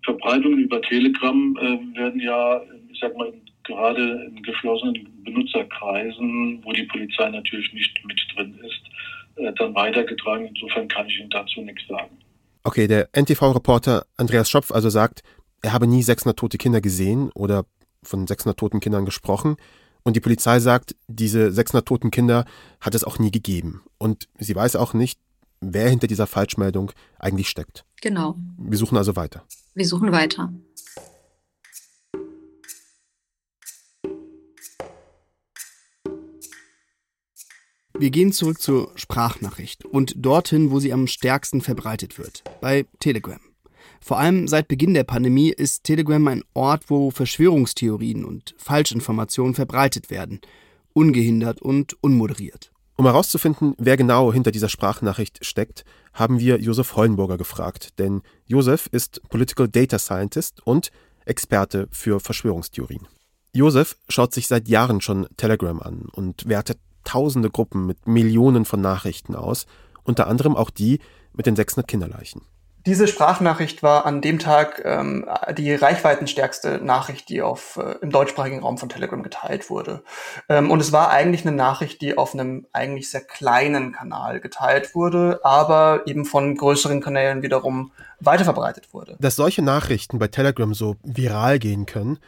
Verbreitungen 0.07 0.61
über 0.61 0.81
Telegram 0.83 1.57
äh, 1.57 1.99
werden 1.99 2.21
ja, 2.21 2.61
ich 2.97 3.03
sag 3.03 3.17
mal, 3.17 3.33
gerade 3.65 4.27
in 4.27 4.43
geschlossenen 4.43 5.23
Benutzerkreisen, 5.25 6.61
wo 6.65 6.73
die 6.73 6.85
Polizei 6.85 7.29
natürlich 7.29 7.73
nicht 7.73 8.05
mit 8.07 8.19
drin 8.35 8.59
ist, 8.65 9.37
äh, 9.37 9.53
dann 9.55 9.75
weitergetragen. 9.75 10.47
Insofern 10.47 10.89
kann 10.89 11.07
ich 11.07 11.19
Ihnen 11.21 11.31
dazu 11.31 11.61
nichts 11.61 11.87
sagen. 11.89 12.17
Okay, 12.65 12.87
der 12.87 13.09
NTV-Reporter 13.13 14.07
Andreas 14.17 14.51
Schopf 14.51 14.73
also 14.73 14.89
sagt, 14.89 15.23
er 15.63 15.73
habe 15.73 15.87
nie 15.87 16.03
600 16.03 16.39
tote 16.39 16.59
Kinder 16.59 16.81
gesehen 16.81 17.31
oder 17.35 17.67
von 18.03 18.27
600 18.27 18.59
toten 18.59 18.81
Kindern 18.81 19.05
gesprochen. 19.05 19.57
Und 20.03 20.17
die 20.17 20.21
Polizei 20.21 20.59
sagt, 20.61 20.97
diese 21.07 21.53
600 21.53 21.87
toten 21.87 22.11
Kinder 22.11 22.45
hat 22.81 22.95
es 22.95 23.05
auch 23.05 23.19
nie 23.19 23.31
gegeben. 23.31 23.83
Und 23.99 24.29
sie 24.39 24.55
weiß 24.55 24.77
auch 24.77 24.95
nicht, 24.95 25.19
wer 25.61 25.89
hinter 25.89 26.07
dieser 26.07 26.27
Falschmeldung 26.27 26.93
eigentlich 27.19 27.49
steckt. 27.49 27.85
Genau. 28.01 28.37
Wir 28.59 28.79
suchen 28.79 28.97
also 28.97 29.17
weiter. 29.17 29.45
Wir 29.75 29.87
suchen 29.87 30.13
weiter. 30.13 30.53
Wir 37.99 38.11
gehen 38.11 38.31
zurück 38.33 38.61
zur 38.61 38.93
Sprachnachricht 38.95 39.87
und 39.87 40.15
dorthin, 40.17 40.71
wo 40.71 40.79
sie 40.81 40.93
am 40.93 41.07
stärksten 41.07 41.63
verbreitet 41.63 42.19
wird, 42.19 42.45
bei 42.61 42.85
Telegram. 43.01 43.41
Vor 44.03 44.19
allem 44.19 44.49
seit 44.49 44.69
Beginn 44.69 44.93
der 44.93 45.05
Pandemie 45.05 45.49
ist 45.51 45.85
Telegram 45.85 46.29
ein 46.29 46.45
Ort, 46.53 46.85
wo 46.89 47.11
Verschwörungstheorien 47.11 48.27
und 48.27 48.55
Falschinformationen 48.59 49.55
verbreitet 49.55 50.11
werden, 50.11 50.41
ungehindert 50.93 51.63
und 51.63 51.97
unmoderiert. 52.03 52.71
Um 52.97 53.07
herauszufinden, 53.07 53.75
wer 53.79 53.97
genau 53.97 54.31
hinter 54.31 54.51
dieser 54.51 54.69
Sprachnachricht 54.69 55.45
steckt, 55.45 55.85
haben 56.13 56.39
wir 56.39 56.61
Josef 56.61 56.97
Hollenburger 56.97 57.39
gefragt, 57.39 57.99
denn 57.99 58.21
Josef 58.47 58.89
ist 58.93 59.23
Political 59.31 59.69
Data 59.69 59.99
Scientist 59.99 60.67
und 60.67 60.91
Experte 61.25 61.89
für 61.91 62.21
Verschwörungstheorien. 62.21 63.09
Josef 63.53 63.97
schaut 64.11 64.35
sich 64.35 64.49
seit 64.49 64.69
Jahren 64.69 65.01
schon 65.01 65.27
Telegram 65.39 65.81
an 65.81 66.11
und 66.13 66.47
wertet 66.47 66.79
tausende 67.07 67.51
Gruppen 67.51 67.87
mit 67.87 68.07
Millionen 68.07 68.65
von 68.65 68.81
Nachrichten 68.81 69.35
aus, 69.35 69.67
unter 70.05 70.27
anderem 70.27 70.57
auch 70.57 70.71
die 70.71 71.01
mit 71.33 71.47
den 71.47 71.57
600 71.57 71.89
Kinderleichen. 71.89 72.43
Diese 72.87 73.09
Sprachnachricht 73.09 73.83
war 73.83 74.07
an 74.07 74.21
dem 74.21 74.39
Tag 74.39 74.81
ähm, 74.85 75.27
die 75.59 75.75
reichweitenstärkste 75.75 76.79
Nachricht, 76.79 77.29
die 77.29 77.43
auf, 77.43 77.79
äh, 77.79 77.97
im 78.01 78.11
deutschsprachigen 78.11 78.61
Raum 78.61 78.79
von 78.79 78.89
Telegram 78.89 79.25
geteilt 79.25 79.71
wurde. 79.71 80.05
Ähm, 80.49 80.71
und 80.71 80.79
es 80.79 80.93
war 80.93 81.11
eigentlich 81.11 81.45
eine 81.45 81.57
Nachricht, 81.57 82.01
die 82.01 82.17
auf 82.17 82.33
einem 82.33 82.65
eigentlich 82.73 83.11
sehr 83.11 83.23
kleinen 83.23 83.91
Kanal 83.91 84.39
geteilt 84.39 84.95
wurde, 84.95 85.41
aber 85.43 86.03
eben 86.07 86.25
von 86.25 86.57
größeren 86.57 87.01
Kanälen 87.01 87.43
wiederum 87.43 87.91
weiterverbreitet 88.21 88.95
wurde. 88.95 89.17
Dass 89.19 89.35
solche 89.35 89.63
Nachrichten 89.63 90.21
bei 90.21 90.29
Telegram 90.29 90.73
so 90.73 90.95
viral 91.03 91.59
gehen 91.59 91.87
können, 91.87 92.21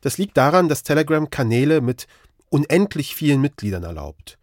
das 0.00 0.16
liegt 0.16 0.38
daran, 0.38 0.70
dass 0.70 0.84
Telegram 0.84 1.28
Kanäle 1.28 1.82
mit 1.82 2.06
unendlich 2.50 3.14
vielen 3.14 3.40
Mitgliedern 3.40 3.82
erlaubt. 3.82 4.38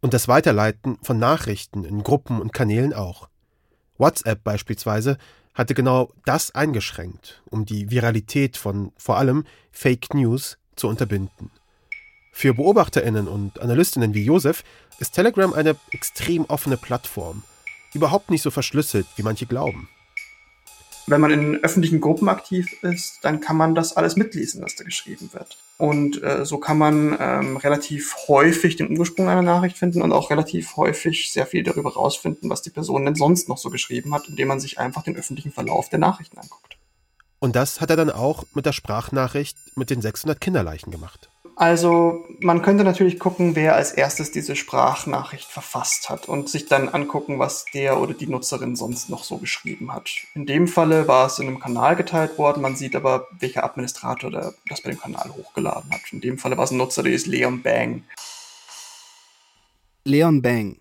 Und 0.00 0.14
das 0.14 0.28
Weiterleiten 0.28 0.98
von 1.02 1.18
Nachrichten 1.18 1.84
in 1.84 2.02
Gruppen 2.02 2.40
und 2.40 2.52
Kanälen 2.52 2.92
auch. 2.92 3.28
WhatsApp 3.96 4.44
beispielsweise 4.44 5.18
hatte 5.54 5.74
genau 5.74 6.10
das 6.24 6.54
eingeschränkt, 6.54 7.42
um 7.50 7.64
die 7.64 7.90
Viralität 7.90 8.56
von 8.56 8.92
vor 8.96 9.18
allem 9.18 9.44
Fake 9.72 10.14
News 10.14 10.56
zu 10.76 10.86
unterbinden. 10.86 11.50
Für 12.30 12.54
Beobachterinnen 12.54 13.26
und 13.26 13.58
Analystinnen 13.58 14.14
wie 14.14 14.24
Josef 14.24 14.62
ist 15.00 15.14
Telegram 15.14 15.52
eine 15.52 15.74
extrem 15.90 16.44
offene 16.44 16.76
Plattform, 16.76 17.42
überhaupt 17.92 18.30
nicht 18.30 18.42
so 18.42 18.52
verschlüsselt, 18.52 19.06
wie 19.16 19.22
manche 19.22 19.46
glauben. 19.46 19.88
Wenn 21.10 21.20
man 21.20 21.30
in 21.30 21.56
öffentlichen 21.64 22.00
Gruppen 22.00 22.28
aktiv 22.28 22.82
ist, 22.82 23.18
dann 23.22 23.40
kann 23.40 23.56
man 23.56 23.74
das 23.74 23.96
alles 23.96 24.16
mitlesen, 24.16 24.62
was 24.62 24.76
da 24.76 24.84
geschrieben 24.84 25.30
wird. 25.32 25.56
Und 25.76 26.22
äh, 26.22 26.44
so 26.44 26.58
kann 26.58 26.78
man 26.78 27.16
ähm, 27.18 27.56
relativ 27.56 28.16
häufig 28.26 28.76
den 28.76 28.98
Ursprung 28.98 29.28
einer 29.28 29.42
Nachricht 29.42 29.78
finden 29.78 30.02
und 30.02 30.12
auch 30.12 30.30
relativ 30.30 30.76
häufig 30.76 31.32
sehr 31.32 31.46
viel 31.46 31.62
darüber 31.62 31.92
rausfinden, 31.94 32.50
was 32.50 32.62
die 32.62 32.70
Person 32.70 33.04
denn 33.04 33.14
sonst 33.14 33.48
noch 33.48 33.58
so 33.58 33.70
geschrieben 33.70 34.12
hat, 34.14 34.28
indem 34.28 34.48
man 34.48 34.60
sich 34.60 34.78
einfach 34.78 35.02
den 35.02 35.16
öffentlichen 35.16 35.52
Verlauf 35.52 35.88
der 35.88 35.98
Nachrichten 35.98 36.38
anguckt. 36.38 36.78
Und 37.38 37.54
das 37.54 37.80
hat 37.80 37.90
er 37.90 37.96
dann 37.96 38.10
auch 38.10 38.44
mit 38.54 38.66
der 38.66 38.72
Sprachnachricht 38.72 39.56
mit 39.76 39.90
den 39.90 40.02
600 40.02 40.40
Kinderleichen 40.40 40.90
gemacht. 40.90 41.27
Also 41.58 42.24
man 42.38 42.62
könnte 42.62 42.84
natürlich 42.84 43.18
gucken, 43.18 43.56
wer 43.56 43.74
als 43.74 43.90
erstes 43.90 44.30
diese 44.30 44.54
Sprachnachricht 44.54 45.50
verfasst 45.50 46.08
hat 46.08 46.28
und 46.28 46.48
sich 46.48 46.66
dann 46.66 46.88
angucken, 46.88 47.40
was 47.40 47.64
der 47.74 48.00
oder 48.00 48.14
die 48.14 48.28
Nutzerin 48.28 48.76
sonst 48.76 49.10
noch 49.10 49.24
so 49.24 49.38
geschrieben 49.38 49.92
hat. 49.92 50.08
In 50.36 50.46
dem 50.46 50.68
Falle 50.68 51.08
war 51.08 51.26
es 51.26 51.40
in 51.40 51.48
einem 51.48 51.58
Kanal 51.58 51.96
geteilt 51.96 52.38
worden, 52.38 52.62
man 52.62 52.76
sieht 52.76 52.94
aber, 52.94 53.26
welcher 53.40 53.64
Administrator 53.64 54.54
das 54.68 54.82
bei 54.82 54.90
dem 54.90 55.00
Kanal 55.00 55.30
hochgeladen 55.30 55.90
hat. 55.90 56.02
In 56.12 56.20
dem 56.20 56.38
Falle 56.38 56.56
war 56.56 56.62
es 56.62 56.70
ein 56.70 56.76
Nutzer, 56.76 57.02
der 57.02 57.12
ist 57.12 57.26
Leon 57.26 57.60
Bang. 57.60 58.04
Leon 60.04 60.40
Bang. 60.40 60.78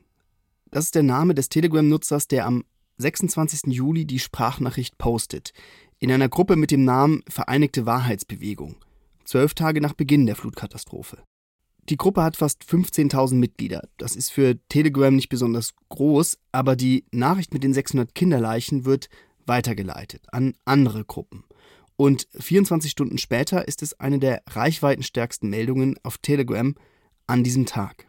Das 0.70 0.86
ist 0.86 0.94
der 0.94 1.02
Name 1.02 1.34
des 1.34 1.50
Telegram-Nutzers, 1.50 2.28
der 2.28 2.46
am 2.46 2.64
26. 3.00 3.74
Juli 3.74 4.06
die 4.06 4.20
Sprachnachricht 4.20 5.00
postet. 5.00 5.54
In 5.98 6.12
einer 6.12 6.30
Gruppe 6.30 6.56
mit 6.56 6.70
dem 6.70 6.86
Namen 6.86 7.24
Vereinigte 7.28 7.88
Wahrheitsbewegung 7.88 8.76
zwölf 9.28 9.54
Tage 9.54 9.82
nach 9.82 9.94
Beginn 9.94 10.26
der 10.26 10.36
Flutkatastrophe. 10.36 11.24
Die 11.90 11.98
Gruppe 11.98 12.24
hat 12.24 12.36
fast 12.36 12.64
15.000 12.64 13.36
Mitglieder. 13.36 13.88
Das 13.98 14.16
ist 14.16 14.30
für 14.30 14.58
Telegram 14.68 15.16
nicht 15.16 15.30
besonders 15.30 15.74
groß, 15.90 16.38
aber 16.52 16.76
die 16.76 17.06
Nachricht 17.12 17.54
mit 17.54 17.64
den 17.64 17.74
600 17.74 18.14
Kinderleichen 18.14 18.84
wird 18.86 19.08
weitergeleitet 19.46 20.26
an 20.32 20.56
andere 20.66 21.06
Gruppen. 21.06 21.46
Und 21.96 22.28
24 22.38 22.92
Stunden 22.92 23.18
später 23.18 23.68
ist 23.68 23.82
es 23.82 24.00
eine 24.00 24.20
der 24.20 24.44
reichweitenstärksten 24.48 25.50
Meldungen 25.50 25.98
auf 26.04 26.18
Telegram 26.18 26.76
an 27.26 27.44
diesem 27.44 27.66
Tag. 27.66 28.08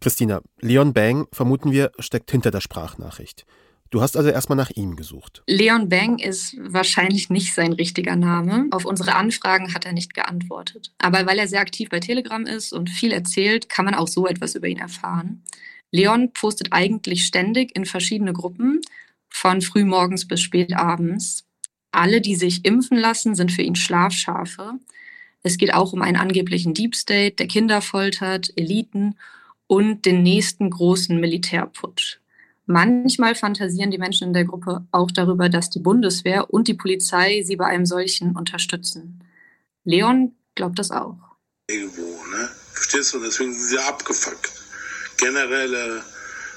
Christina, 0.00 0.42
Leon 0.60 0.92
Bang, 0.92 1.26
vermuten 1.32 1.72
wir, 1.72 1.92
steckt 1.98 2.30
hinter 2.30 2.50
der 2.50 2.60
Sprachnachricht. 2.60 3.46
Du 3.90 4.02
hast 4.02 4.16
also 4.16 4.30
erstmal 4.30 4.56
nach 4.56 4.70
ihm 4.70 4.96
gesucht. 4.96 5.42
Leon 5.46 5.88
Bang 5.88 6.18
ist 6.18 6.56
wahrscheinlich 6.58 7.30
nicht 7.30 7.54
sein 7.54 7.72
richtiger 7.72 8.16
Name. 8.16 8.66
Auf 8.70 8.84
unsere 8.84 9.14
Anfragen 9.14 9.74
hat 9.74 9.84
er 9.84 9.92
nicht 9.92 10.14
geantwortet. 10.14 10.92
Aber 10.98 11.26
weil 11.26 11.38
er 11.38 11.48
sehr 11.48 11.60
aktiv 11.60 11.88
bei 11.88 12.00
Telegram 12.00 12.44
ist 12.46 12.72
und 12.72 12.90
viel 12.90 13.12
erzählt, 13.12 13.68
kann 13.68 13.84
man 13.84 13.94
auch 13.94 14.08
so 14.08 14.26
etwas 14.26 14.54
über 14.54 14.66
ihn 14.66 14.78
erfahren. 14.78 15.42
Leon 15.92 16.32
postet 16.32 16.72
eigentlich 16.72 17.24
ständig 17.26 17.76
in 17.76 17.86
verschiedene 17.86 18.32
Gruppen, 18.32 18.80
von 19.28 19.60
frühmorgens 19.60 20.26
bis 20.26 20.40
spät 20.40 20.74
abends. 20.74 21.44
Alle, 21.92 22.20
die 22.20 22.36
sich 22.36 22.64
impfen 22.64 22.98
lassen, 22.98 23.34
sind 23.34 23.52
für 23.52 23.62
ihn 23.62 23.76
Schlafschafe. 23.76 24.74
Es 25.42 25.58
geht 25.58 25.72
auch 25.72 25.92
um 25.92 26.02
einen 26.02 26.16
angeblichen 26.16 26.74
Deep 26.74 26.96
State, 26.96 27.36
der 27.36 27.46
Kinder 27.46 27.80
foltert, 27.80 28.52
Eliten 28.56 29.16
und 29.66 30.04
den 30.04 30.22
nächsten 30.22 30.70
großen 30.70 31.18
Militärputsch. 31.20 32.18
Manchmal 32.66 33.36
fantasieren 33.36 33.92
die 33.92 33.98
Menschen 33.98 34.28
in 34.28 34.32
der 34.32 34.44
Gruppe 34.44 34.86
auch 34.90 35.12
darüber, 35.12 35.48
dass 35.48 35.70
die 35.70 35.78
Bundeswehr 35.78 36.52
und 36.52 36.66
die 36.66 36.74
Polizei 36.74 37.42
sie 37.44 37.54
bei 37.54 37.66
einem 37.66 37.86
solchen 37.86 38.34
unterstützen. 38.34 39.22
Leon 39.84 40.34
glaubt 40.56 40.78
das 40.80 40.90
auch. 40.90 41.16
Irgendwo, 41.68 42.02
ne? 42.02 42.48
Verstehst 42.72 43.14
du? 43.14 43.20
Deswegen 43.20 43.52
sind 43.52 43.62
sie 43.62 43.78
abgefuckt. 43.78 44.50
Generäle, 45.16 46.02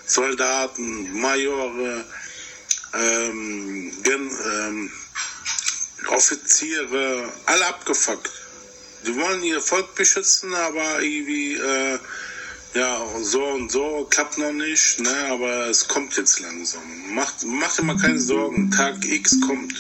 Soldaten, 0.06 1.22
Majore, 1.22 2.04
ähm, 2.94 3.92
Gen 4.04 4.32
ähm, 4.51 4.92
Offiziere, 6.08 7.32
alle 7.46 7.68
abgefuckt. 7.68 8.32
Die 9.06 9.16
wollen 9.16 9.44
ihr 9.44 9.62
Volk 9.62 9.94
beschützen, 9.94 10.54
aber 10.56 11.01
irgendwie 11.01 11.54
äh, 11.54 12.00
ja, 12.75 12.97
so 13.21 13.41
und 13.55 13.71
so 13.71 14.07
klappt 14.09 14.38
noch 14.38 14.53
nicht, 14.53 15.01
ne, 15.01 15.09
aber 15.31 15.69
es 15.69 15.88
kommt 15.88 16.15
jetzt 16.17 16.39
langsam. 16.39 16.81
Macht, 17.13 17.45
macht 17.45 17.79
dir 17.79 17.83
mal 17.83 17.97
keine 17.97 18.19
Sorgen, 18.19 18.69
Tag 18.71 19.03
X 19.05 19.39
kommt. 19.41 19.73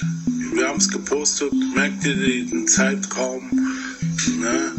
Wir 0.53 0.67
haben 0.67 0.77
es 0.77 0.89
gepostet, 0.89 1.53
merkt 1.75 2.05
ihr 2.05 2.15
den 2.15 2.67
Zeitraum, 2.67 3.49
ne, 4.39 4.71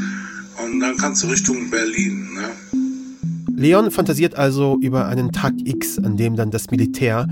und 0.62 0.80
dann 0.80 0.96
kannst 0.96 1.22
du 1.22 1.28
Richtung 1.28 1.70
Berlin, 1.70 2.34
ne. 2.34 2.50
Leon 3.56 3.90
fantasiert 3.90 4.36
also 4.36 4.78
über 4.80 5.06
einen 5.06 5.32
Tag 5.32 5.52
X, 5.64 5.98
an 5.98 6.16
dem 6.16 6.34
dann 6.34 6.50
das 6.50 6.70
Militär 6.70 7.28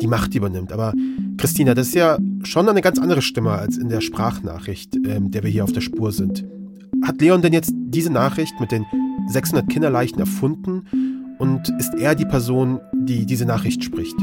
die 0.00 0.06
Macht 0.06 0.34
übernimmt. 0.34 0.72
Aber 0.72 0.92
Christina, 1.38 1.74
das 1.74 1.88
ist 1.88 1.94
ja 1.94 2.18
schon 2.42 2.68
eine 2.68 2.82
ganz 2.82 2.98
andere 2.98 3.22
Stimme 3.22 3.52
als 3.52 3.78
in 3.78 3.88
der 3.88 4.02
Sprachnachricht, 4.02 4.96
ähm, 4.96 5.30
der 5.30 5.42
wir 5.42 5.50
hier 5.50 5.64
auf 5.64 5.72
der 5.72 5.80
Spur 5.80 6.12
sind. 6.12 6.44
Hat 7.02 7.20
Leon 7.20 7.40
denn 7.40 7.54
jetzt 7.54 7.72
diese 7.74 8.10
Nachricht 8.10 8.52
mit 8.60 8.72
den 8.72 8.84
600 9.30 9.68
Kinderleichen 9.68 10.18
erfunden 10.18 11.34
und 11.38 11.68
ist 11.78 11.94
er 11.94 12.14
die 12.14 12.26
Person, 12.26 12.80
die 12.92 13.26
diese 13.26 13.46
Nachricht 13.46 13.82
spricht. 13.82 14.16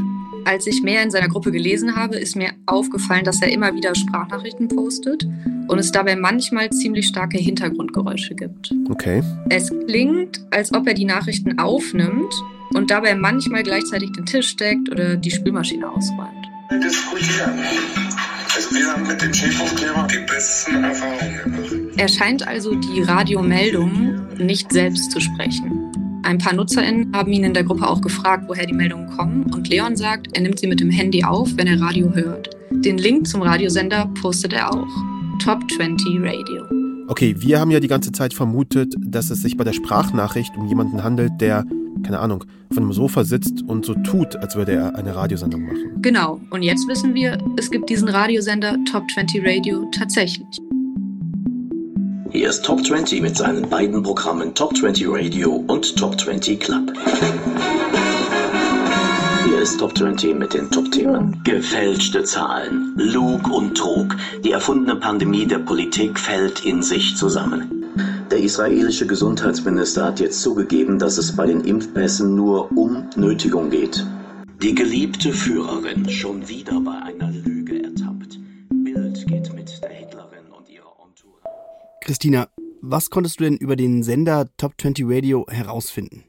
Als 0.44 0.66
ich 0.66 0.82
mehr 0.82 1.02
in 1.02 1.10
seiner 1.10 1.28
Gruppe 1.28 1.52
gelesen 1.52 1.94
habe, 1.96 2.16
ist 2.16 2.36
mir 2.36 2.52
aufgefallen, 2.66 3.24
dass 3.24 3.42
er 3.42 3.52
immer 3.52 3.74
wieder 3.74 3.94
Sprachnachrichten 3.94 4.68
postet 4.68 5.26
und 5.66 5.78
es 5.78 5.92
dabei 5.92 6.16
manchmal 6.16 6.70
ziemlich 6.70 7.08
starke 7.08 7.38
Hintergrundgeräusche 7.38 8.34
gibt. 8.34 8.72
Okay. 8.88 9.22
Es 9.50 9.70
klingt, 9.86 10.40
als 10.50 10.72
ob 10.72 10.86
er 10.86 10.94
die 10.94 11.04
Nachrichten 11.04 11.58
aufnimmt 11.58 12.32
und 12.74 12.90
dabei 12.90 13.14
manchmal 13.14 13.62
gleichzeitig 13.62 14.12
den 14.12 14.26
Tisch 14.26 14.56
deckt 14.56 14.90
oder 14.90 15.16
die 15.16 15.30
Spülmaschine 15.30 15.90
ausräumt. 15.90 16.48
Diskutieren. 16.82 17.58
Also 18.54 18.74
wir 18.74 18.86
haben 18.86 19.06
mit 19.06 19.20
dem 19.20 19.32
Schiefhofklima 19.32 20.06
die 20.06 20.24
besten 20.26 20.82
Erfahrungen 20.82 21.38
gemacht. 21.44 21.72
Er 21.96 22.08
scheint 22.08 22.46
also 22.46 22.74
die 22.74 23.02
Radiomeldungen 23.02 24.26
nicht 24.38 24.72
selbst 24.72 25.10
zu 25.10 25.20
sprechen. 25.20 25.88
Ein 26.24 26.38
paar 26.38 26.54
NutzerInnen 26.54 27.14
haben 27.14 27.32
ihn 27.32 27.44
in 27.44 27.54
der 27.54 27.64
Gruppe 27.64 27.86
auch 27.86 28.00
gefragt, 28.00 28.44
woher 28.48 28.66
die 28.66 28.74
Meldungen 28.74 29.08
kommen 29.16 29.44
und 29.52 29.68
Leon 29.68 29.96
sagt, 29.96 30.28
er 30.36 30.42
nimmt 30.42 30.58
sie 30.58 30.66
mit 30.66 30.80
dem 30.80 30.90
Handy 30.90 31.24
auf, 31.24 31.50
wenn 31.56 31.66
er 31.66 31.80
Radio 31.80 32.12
hört. 32.14 32.50
Den 32.70 32.98
Link 32.98 33.26
zum 33.26 33.42
Radiosender 33.42 34.10
postet 34.20 34.52
er 34.52 34.72
auch. 34.72 34.88
Top 35.42 35.62
20 35.70 36.20
Radio. 36.20 36.64
Okay, 37.08 37.34
wir 37.38 37.58
haben 37.58 37.70
ja 37.70 37.80
die 37.80 37.88
ganze 37.88 38.12
Zeit 38.12 38.34
vermutet, 38.34 38.94
dass 38.98 39.30
es 39.30 39.40
sich 39.40 39.56
bei 39.56 39.64
der 39.64 39.72
Sprachnachricht 39.72 40.54
um 40.56 40.66
jemanden 40.66 41.02
handelt, 41.02 41.32
der 41.40 41.64
keine 42.04 42.20
Ahnung, 42.20 42.44
auf 42.70 42.76
einem 42.76 42.92
Sofa 42.92 43.24
sitzt 43.24 43.62
und 43.66 43.84
so 43.84 43.94
tut, 43.94 44.36
als 44.36 44.56
würde 44.56 44.72
er 44.72 44.96
eine 44.96 45.14
Radiosendung 45.14 45.62
machen. 45.62 46.02
Genau, 46.02 46.40
und 46.50 46.62
jetzt 46.62 46.86
wissen 46.88 47.14
wir, 47.14 47.38
es 47.56 47.70
gibt 47.70 47.90
diesen 47.90 48.08
Radiosender 48.08 48.76
Top 48.90 49.04
20 49.10 49.44
Radio 49.44 49.88
tatsächlich. 49.92 50.46
Hier 52.30 52.50
ist 52.50 52.64
Top 52.64 52.84
20 52.84 53.22
mit 53.22 53.36
seinen 53.36 53.68
beiden 53.68 54.02
Programmen 54.02 54.54
Top 54.54 54.76
20 54.76 55.06
Radio 55.08 55.64
und 55.66 55.96
Top 55.96 56.20
20 56.20 56.60
Club. 56.60 56.92
Hier 59.46 59.58
ist 59.62 59.80
Top 59.80 59.96
20 59.96 60.38
mit 60.38 60.52
den 60.52 60.70
Top-Themen. 60.70 61.40
Gefälschte 61.44 62.22
Zahlen, 62.24 62.92
Lug 62.96 63.50
und 63.50 63.76
Trug. 63.76 64.14
Die 64.44 64.52
erfundene 64.52 64.96
Pandemie 64.96 65.46
der 65.46 65.58
Politik 65.58 66.18
fällt 66.18 66.64
in 66.66 66.82
sich 66.82 67.16
zusammen. 67.16 67.87
Der 68.30 68.40
israelische 68.40 69.06
Gesundheitsminister 69.06 70.04
hat 70.04 70.20
jetzt 70.20 70.42
zugegeben, 70.42 70.98
dass 70.98 71.16
es 71.16 71.34
bei 71.34 71.46
den 71.46 71.62
Impfpässen 71.62 72.34
nur 72.34 72.70
um 72.76 73.08
Nötigung 73.16 73.70
geht. 73.70 74.04
Die 74.62 74.74
geliebte 74.74 75.32
Führerin 75.32 76.06
schon 76.10 76.46
wieder 76.46 76.78
bei 76.78 76.92
einer 76.92 77.30
Lüge 77.30 77.84
ertappt. 77.84 78.38
Bild 78.68 79.26
geht 79.26 79.54
mit 79.54 79.82
der 79.82 79.88
Hitlerin 79.88 80.44
und 80.54 80.68
ihrer 80.68 80.92
Entourage. 81.02 81.48
Christina, 82.02 82.48
was 82.82 83.08
konntest 83.08 83.40
du 83.40 83.44
denn 83.44 83.56
über 83.56 83.76
den 83.76 84.02
Sender 84.02 84.50
Top 84.58 84.74
20 84.78 85.06
Radio 85.08 85.46
herausfinden? 85.48 86.24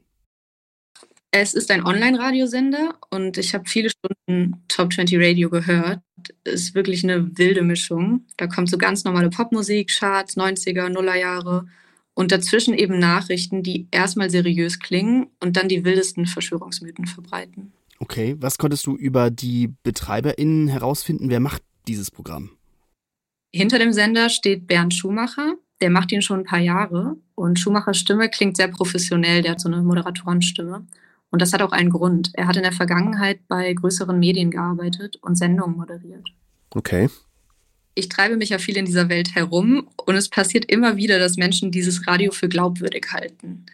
Es 1.32 1.53
ist 1.53 1.70
ein 1.70 1.86
Online-Radiosender 1.86 2.96
und 3.10 3.38
ich 3.38 3.53
habe 3.53 3.68
viele 3.68 3.89
Stunden 3.89 4.63
Top 4.70 4.94
20 4.94 5.20
Radio 5.20 5.50
gehört. 5.50 6.00
Es 6.46 6.62
ist 6.62 6.75
wirklich 6.75 7.03
eine 7.03 7.38
wilde 7.38 7.62
Mischung. 7.62 8.25
Da 8.38 8.48
kommt 8.48 8.70
so 8.70 8.77
ganz 8.77 9.03
normale 9.03 9.29
Popmusik, 9.29 9.89
Charts, 9.89 10.38
90er, 10.38 10.88
Nullerjahre 10.88 11.68
und 12.20 12.34
dazwischen 12.34 12.74
eben 12.74 13.00
Nachrichten, 13.00 13.64
die 13.64 13.88
erstmal 13.92 14.30
seriös 14.30 14.80
klingen 14.80 15.28
und 15.40 15.56
dann 15.56 15.70
die 15.70 15.86
wildesten 15.86 16.26
Verschwörungsmythen 16.26 17.06
verbreiten. 17.06 17.72
Okay, 17.98 18.36
was 18.40 18.58
konntest 18.58 18.86
du 18.88 18.98
über 18.98 19.30
die 19.30 19.70
BetreiberInnen 19.84 20.68
herausfinden? 20.68 21.30
Wer 21.30 21.40
macht 21.40 21.64
dieses 21.88 22.12
Programm? 22.12 22.50
Hinter 23.54 23.80
dem 23.80 23.94
Sender 23.94 24.28
steht 24.28 24.68
Bernd 24.68 24.94
Schumacher. 24.94 25.54
Der 25.80 25.90
macht 25.90 26.12
ihn 26.12 26.22
schon 26.22 26.40
ein 26.40 26.46
paar 26.46 26.60
Jahre 26.60 27.16
und 27.36 27.58
Schumachers 27.58 27.98
Stimme 27.98 28.28
klingt 28.28 28.58
sehr 28.58 28.68
professionell. 28.68 29.42
Der 29.42 29.52
hat 29.52 29.62
so 29.62 29.70
eine 29.70 29.82
Moderatorenstimme. 29.82 30.86
Und 31.30 31.42
das 31.42 31.54
hat 31.54 31.62
auch 31.62 31.72
einen 31.72 31.90
Grund. 31.90 32.32
Er 32.34 32.48
hat 32.48 32.58
in 32.58 32.64
der 32.64 32.74
Vergangenheit 32.74 33.48
bei 33.48 33.74
größeren 33.74 34.20
Medien 34.20 34.52
gearbeitet 34.52 35.16
und 35.22 35.38
Sendungen 35.38 35.78
moderiert. 35.78 36.28
Okay 36.72 37.08
ich 37.96 38.10
treibe 38.10 38.38
mich 38.38 38.50
ja 38.50 38.58
viel 38.58 38.77
in 38.77 38.86
dieser 38.86 39.10
Welt 39.10 39.36
herum 39.36 39.88
und 40.05 40.15
es 40.15 40.29
passiert 40.29 40.65
immer 40.65 40.98
wieder, 40.98 41.19
dass 41.19 41.38
Menschen 41.38 41.72
dieses 41.72 42.08
Radio 42.08 42.31
für 42.31 42.50
glaubwürdig 42.50 43.08
halten. 43.12 43.65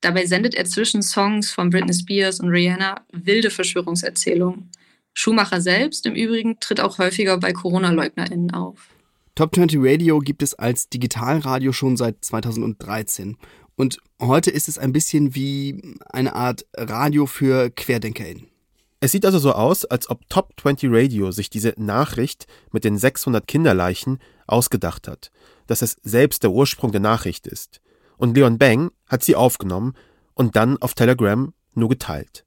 Dabei 0.00 0.26
sendet 0.26 0.54
er 0.54 0.66
zwischen 0.66 1.02
Songs 1.02 1.50
von 1.50 1.70
Britney 1.70 1.94
Spears 1.94 2.40
und 2.40 2.50
Rihanna 2.50 3.00
wilde 3.12 3.50
Verschwörungserzählungen. 3.50 4.70
Schumacher 5.14 5.60
selbst 5.60 6.04
im 6.06 6.14
Übrigen 6.14 6.58
tritt 6.60 6.80
auch 6.80 6.98
häufiger 6.98 7.38
bei 7.38 7.52
Corona-LeugnerInnen 7.52 8.52
auf. 8.52 8.88
Top 9.34 9.54
20 9.54 9.80
Radio 9.82 10.18
gibt 10.18 10.42
es 10.42 10.54
als 10.54 10.88
Digitalradio 10.88 11.72
schon 11.72 11.96
seit 11.96 12.24
2013. 12.24 13.36
Und 13.76 13.98
heute 14.20 14.50
ist 14.50 14.68
es 14.68 14.78
ein 14.78 14.92
bisschen 14.92 15.34
wie 15.34 15.96
eine 16.10 16.34
Art 16.34 16.66
Radio 16.76 17.26
für 17.26 17.70
QuerdenkerInnen. 17.70 18.46
Es 19.04 19.12
sieht 19.12 19.26
also 19.26 19.38
so 19.38 19.52
aus, 19.52 19.84
als 19.84 20.08
ob 20.08 20.26
Top 20.30 20.54
20 20.58 20.88
Radio 20.90 21.30
sich 21.30 21.50
diese 21.50 21.74
Nachricht 21.76 22.46
mit 22.72 22.84
den 22.84 22.96
600 22.96 23.46
Kinderleichen 23.46 24.18
ausgedacht 24.46 25.08
hat, 25.08 25.30
dass 25.66 25.82
es 25.82 25.98
selbst 26.02 26.42
der 26.42 26.52
Ursprung 26.52 26.90
der 26.90 27.02
Nachricht 27.02 27.46
ist. 27.46 27.82
Und 28.16 28.34
Leon 28.34 28.56
Bang 28.56 28.92
hat 29.06 29.22
sie 29.22 29.36
aufgenommen 29.36 29.92
und 30.32 30.56
dann 30.56 30.78
auf 30.78 30.94
Telegram 30.94 31.52
nur 31.74 31.90
geteilt. 31.90 32.46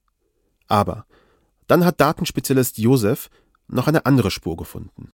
Aber 0.67 1.05
dann 1.67 1.85
hat 1.85 2.01
Datenspezialist 2.01 2.79
Josef 2.79 3.29
noch 3.67 3.87
eine 3.87 4.07
andere 4.07 4.31
Spur 4.31 4.57
gefunden. 4.57 5.11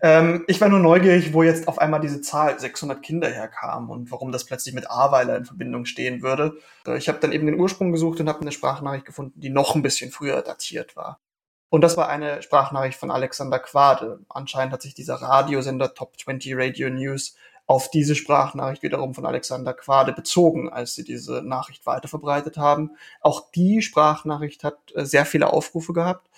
Ähm, 0.00 0.44
ich 0.46 0.60
war 0.60 0.68
nur 0.68 0.78
neugierig, 0.78 1.32
wo 1.32 1.42
jetzt 1.42 1.68
auf 1.68 1.78
einmal 1.78 2.00
diese 2.00 2.20
Zahl 2.20 2.58
600 2.58 3.02
Kinder 3.02 3.28
herkam 3.28 3.90
und 3.90 4.10
warum 4.10 4.32
das 4.32 4.44
plötzlich 4.44 4.74
mit 4.74 4.90
Aweiler 4.90 5.36
in 5.36 5.44
Verbindung 5.44 5.84
stehen 5.84 6.22
würde. 6.22 6.56
Äh, 6.86 6.98
ich 6.98 7.08
habe 7.08 7.18
dann 7.18 7.32
eben 7.32 7.46
den 7.46 7.58
Ursprung 7.58 7.92
gesucht 7.92 8.20
und 8.20 8.28
habe 8.28 8.40
eine 8.40 8.52
Sprachnachricht 8.52 9.06
gefunden, 9.06 9.40
die 9.40 9.50
noch 9.50 9.74
ein 9.74 9.82
bisschen 9.82 10.10
früher 10.10 10.42
datiert 10.42 10.96
war. 10.96 11.20
Und 11.68 11.80
das 11.80 11.96
war 11.96 12.08
eine 12.08 12.42
Sprachnachricht 12.42 12.98
von 12.98 13.10
Alexander 13.10 13.58
Quade. 13.58 14.20
Anscheinend 14.28 14.74
hat 14.74 14.82
sich 14.82 14.94
dieser 14.94 15.14
Radiosender 15.16 15.94
Top 15.94 16.18
20 16.20 16.54
Radio 16.54 16.90
News 16.90 17.34
auf 17.66 17.90
diese 17.90 18.14
Sprachnachricht 18.14 18.82
wiederum 18.82 19.14
von 19.14 19.24
Alexander 19.24 19.72
Quade 19.72 20.12
bezogen, 20.12 20.68
als 20.68 20.94
sie 20.94 21.04
diese 21.04 21.42
Nachricht 21.42 21.86
weiterverbreitet 21.86 22.58
haben. 22.58 22.90
Auch 23.20 23.50
die 23.52 23.80
Sprachnachricht 23.80 24.64
hat 24.64 24.76
äh, 24.94 25.06
sehr 25.06 25.24
viele 25.24 25.52
Aufrufe 25.52 25.92
gehabt. 25.94 26.28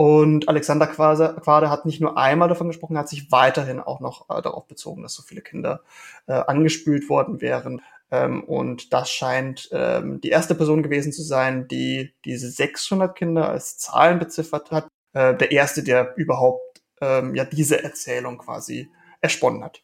Und 0.00 0.48
Alexander 0.48 0.86
Quade 0.86 1.68
hat 1.68 1.84
nicht 1.84 2.00
nur 2.00 2.16
einmal 2.16 2.48
davon 2.48 2.68
gesprochen, 2.68 2.96
er 2.96 3.00
hat 3.00 3.10
sich 3.10 3.30
weiterhin 3.30 3.80
auch 3.80 4.00
noch 4.00 4.30
äh, 4.30 4.40
darauf 4.40 4.66
bezogen, 4.66 5.02
dass 5.02 5.12
so 5.12 5.22
viele 5.22 5.42
Kinder 5.42 5.82
äh, 6.26 6.32
angespült 6.32 7.10
worden 7.10 7.42
wären. 7.42 7.82
Ähm, 8.10 8.42
und 8.44 8.94
das 8.94 9.10
scheint 9.10 9.68
ähm, 9.72 10.18
die 10.22 10.30
erste 10.30 10.54
Person 10.54 10.82
gewesen 10.82 11.12
zu 11.12 11.22
sein, 11.22 11.68
die 11.68 12.14
diese 12.24 12.48
600 12.48 13.14
Kinder 13.14 13.50
als 13.50 13.76
Zahlen 13.76 14.18
beziffert 14.18 14.70
hat. 14.70 14.88
Äh, 15.12 15.36
der 15.36 15.52
erste, 15.52 15.82
der 15.82 16.16
überhaupt 16.16 16.80
ähm, 17.02 17.34
ja 17.34 17.44
diese 17.44 17.84
Erzählung 17.84 18.38
quasi 18.38 18.88
ersponnen 19.20 19.62
hat. 19.62 19.82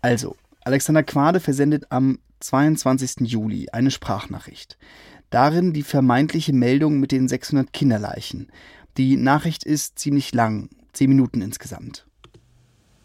Also, 0.00 0.36
Alexander 0.62 1.02
Quade 1.02 1.40
versendet 1.40 1.86
am 1.88 2.20
22. 2.38 3.28
Juli 3.28 3.70
eine 3.72 3.90
Sprachnachricht. 3.90 4.78
Darin 5.30 5.72
die 5.72 5.82
vermeintliche 5.82 6.52
Meldung 6.52 7.00
mit 7.00 7.10
den 7.10 7.26
600 7.26 7.72
Kinderleichen. 7.72 8.52
Die 8.96 9.16
Nachricht 9.16 9.64
ist 9.64 9.98
ziemlich 9.98 10.32
lang, 10.32 10.70
zehn 10.92 11.10
Minuten 11.10 11.42
insgesamt. 11.42 12.06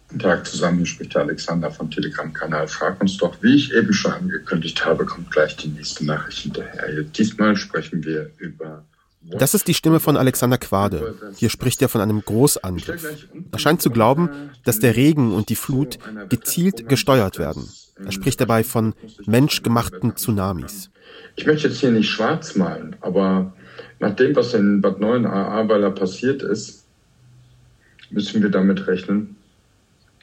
Guten 0.07 0.19
Tag 0.19 0.45
zusammen, 0.45 0.77
hier 0.77 0.85
spricht 0.85 1.15
der 1.15 1.21
Alexander 1.21 1.71
vom 1.71 1.91
Telegram-Kanal. 1.91 2.67
Frag 2.67 3.01
uns 3.01 3.17
doch, 3.17 3.41
wie 3.41 3.55
ich 3.55 3.73
eben 3.73 3.93
schon 3.93 4.11
angekündigt 4.11 4.85
habe, 4.85 5.05
kommt 5.05 5.31
gleich 5.31 5.55
die 5.57 5.69
nächste 5.69 6.05
Nachricht 6.05 6.39
hinterher. 6.39 7.03
Diesmal 7.03 7.55
sprechen 7.55 8.03
wir 8.03 8.31
über 8.37 8.85
das 9.23 9.53
ist 9.53 9.67
die 9.67 9.75
Stimme 9.75 9.99
von 9.99 10.17
Alexander 10.17 10.57
Quade. 10.57 11.15
Hier 11.37 11.51
spricht 11.51 11.81
er 11.81 11.89
von 11.89 12.01
einem 12.01 12.21
Großangriff. 12.21 13.27
Er 13.51 13.59
scheint 13.59 13.81
zu 13.81 13.91
glauben, 13.91 14.29
dass 14.63 14.79
der 14.79 14.95
Regen 14.95 15.31
und 15.33 15.49
die 15.49 15.55
Flut 15.55 15.99
gezielt 16.27 16.89
gesteuert 16.89 17.37
werden. 17.37 17.69
Er 18.03 18.11
spricht 18.11 18.41
dabei 18.41 18.63
von 18.63 18.95
menschgemachten 19.27 20.15
Tsunamis. 20.15 20.89
Ich 21.35 21.45
möchte 21.45 21.67
jetzt 21.67 21.79
hier 21.79 21.91
nicht 21.91 22.09
schwarz 22.09 22.55
malen, 22.55 22.95
aber 23.01 23.53
nach 24.01 24.15
dem, 24.15 24.35
was 24.35 24.53
in 24.55 24.81
Bad 24.81 24.99
Neuenahr-Ahrweiler 24.99 25.91
passiert 25.91 26.41
ist, 26.41 26.85
müssen 28.09 28.41
wir 28.41 28.49
damit 28.49 28.87
rechnen, 28.87 29.35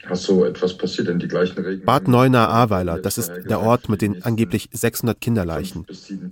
dass 0.07 0.23
so 0.23 0.43
etwas 0.43 0.77
passiert 0.77 1.07
in 1.07 1.17
die 1.17 1.29
gleichen 1.29 1.57
Regeln. 1.59 1.85
Bad 1.85 2.09
Neuenahr-Ahrweiler, 2.09 2.99
das 2.99 3.17
ist 3.17 3.31
der 3.49 3.61
Ort 3.61 3.87
mit 3.87 4.01
den 4.01 4.21
angeblich 4.23 4.67
600 4.73 5.19
Kinderleichen. 5.21 5.85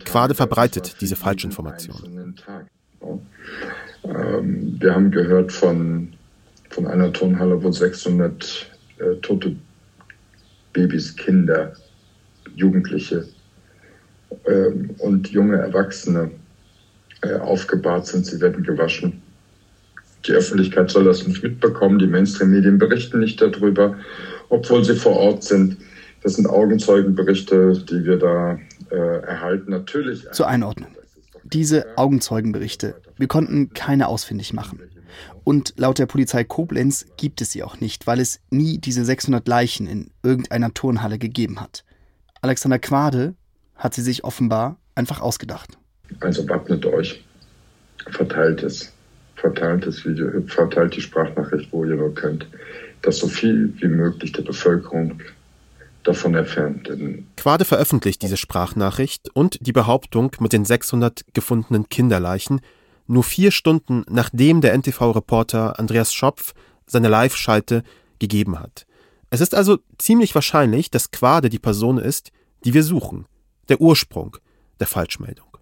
Quade 0.04 0.36
verbreitet 0.36 0.98
diese 1.00 1.16
Falschinformation. 1.16 2.36
Ähm, 4.04 4.78
wir 4.80 4.94
haben 4.94 5.10
gehört 5.10 5.54
von, 5.54 6.14
von 6.70 6.86
einer 6.86 7.14
Turnhalle, 7.14 7.64
wo 7.64 7.72
600 7.72 8.70
äh, 8.98 9.16
tote 9.22 9.56
Babys, 10.74 11.16
Kinder, 11.16 11.74
Jugendliche 12.56 13.26
ähm, 14.46 14.90
und 14.98 15.30
junge 15.30 15.56
Erwachsene 15.58 16.32
aufgebahrt 17.36 18.08
sind. 18.08 18.26
Sie 18.26 18.40
werden 18.42 18.64
gewaschen. 18.64 19.22
Die 20.26 20.32
Öffentlichkeit 20.32 20.92
soll 20.92 21.06
das 21.06 21.26
nicht 21.28 21.44
mitbekommen. 21.44 22.00
Die 22.00 22.08
Mainstream-Medien 22.08 22.78
berichten 22.78 23.20
nicht 23.20 23.42
darüber, 23.42 23.96
obwohl 24.50 24.84
sie 24.84 24.96
vor 24.96 25.16
Ort 25.16 25.44
sind. 25.44 25.78
Das 26.24 26.34
sind 26.34 26.48
Augenzeugenberichte, 26.48 27.84
die 27.90 28.04
wir 28.04 28.18
da 28.18 28.60
äh, 28.90 28.96
erhalten. 28.96 29.72
Natürlich. 29.72 30.26
Zur 30.32 30.48
Einordnung. 30.48 30.90
Diese 31.44 31.98
Augenzeugenberichte, 31.98 32.96
wir 33.18 33.28
konnten 33.28 33.70
keine 33.74 34.10
ausfindig 34.10 34.52
machen. 34.52 34.82
Und 35.46 35.74
laut 35.78 36.00
der 36.00 36.06
Polizei 36.06 36.44
Koblenz 36.44 37.06
gibt 37.16 37.40
es 37.40 37.52
sie 37.52 37.64
auch 37.64 37.80
nicht, 37.80 38.06
weil 38.06 38.20
es 38.20 38.42
nie 38.50 38.80
diese 38.80 39.06
600 39.06 39.48
Leichen 39.48 39.88
in 39.88 40.12
irgendeiner 40.24 40.74
Turnhalle 40.74 41.18
gegeben 41.18 41.62
hat. 41.62 41.86
Alexander 42.42 42.80
Quade 42.80 43.36
hat 43.76 43.94
sie 43.94 44.02
sich 44.02 44.26
offenbar 44.26 44.78
einfach 44.96 45.22
ausgedacht. 45.22 45.78
Also 46.20 46.48
wappnet 46.50 46.86
euch, 46.86 47.24
verteilt 48.12 48.64
es, 48.64 48.94
verteilt 49.36 49.86
das 49.86 50.06
Video, 50.06 50.42
verteilt 50.48 50.96
die 50.96 51.02
Sprachnachricht, 51.02 51.72
wo 51.72 51.86
ihr 51.86 51.96
nur 51.96 52.14
könnt, 52.14 52.48
dass 53.02 53.18
so 53.18 53.28
viel 53.28 53.74
wie 53.80 53.88
möglich 53.88 54.32
der 54.32 54.42
Bevölkerung 54.42 55.20
davon 56.04 56.36
erfährt. 56.36 56.90
Quade 57.36 57.66
veröffentlicht 57.66 58.22
diese 58.22 58.38
Sprachnachricht 58.38 59.30
und 59.34 59.58
die 59.62 59.74
Behauptung 59.74 60.32
mit 60.40 60.54
den 60.54 60.66
600 60.66 61.26
gefundenen 61.34 61.90
Kinderleichen 61.90 62.62
nur 63.08 63.24
vier 63.24 63.52
Stunden 63.52 64.04
nachdem 64.10 64.62
der 64.62 64.74
NTV-Reporter 64.78 65.80
Andreas 65.80 66.14
Schopf 66.14 66.54
seine 66.86 67.10
Live-Schalte 67.10 67.84
gegeben 68.20 68.60
hat. 68.60 68.86
Es 69.30 69.42
ist 69.42 69.54
also 69.54 69.80
ziemlich 69.98 70.34
wahrscheinlich, 70.36 70.90
dass 70.90 71.12
Quade 71.12 71.50
die 71.50 71.60
Person 71.60 71.98
ist, 71.98 72.32
die 72.64 72.74
wir 72.74 72.84
suchen, 72.84 73.26
der 73.70 73.82
Ursprung 73.82 74.38
der 74.80 74.88
Falschmeldung. 74.88 75.57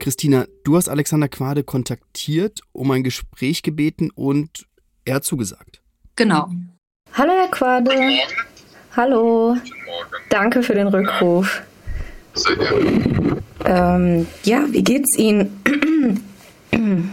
Christina, 0.00 0.46
du 0.64 0.76
hast 0.76 0.88
Alexander 0.88 1.28
Quade 1.28 1.62
kontaktiert, 1.62 2.60
um 2.72 2.90
ein 2.90 3.04
Gespräch 3.04 3.62
gebeten 3.62 4.10
und 4.10 4.66
er 5.04 5.16
hat 5.16 5.24
zugesagt. 5.24 5.82
Genau. 6.16 6.48
Hallo 7.12 7.32
Herr 7.32 7.48
Quade. 7.48 7.90
Hallo. 8.96 9.56
Danke 10.30 10.62
für 10.62 10.74
den 10.74 10.88
Rückruf. 10.88 11.62
Sehr 12.32 12.56
gerne. 12.56 13.42
Ähm, 13.66 14.26
ja, 14.44 14.64
wie 14.70 14.82
geht's 14.82 15.18
Ihnen? 15.18 15.62
Entspannt 16.72 17.12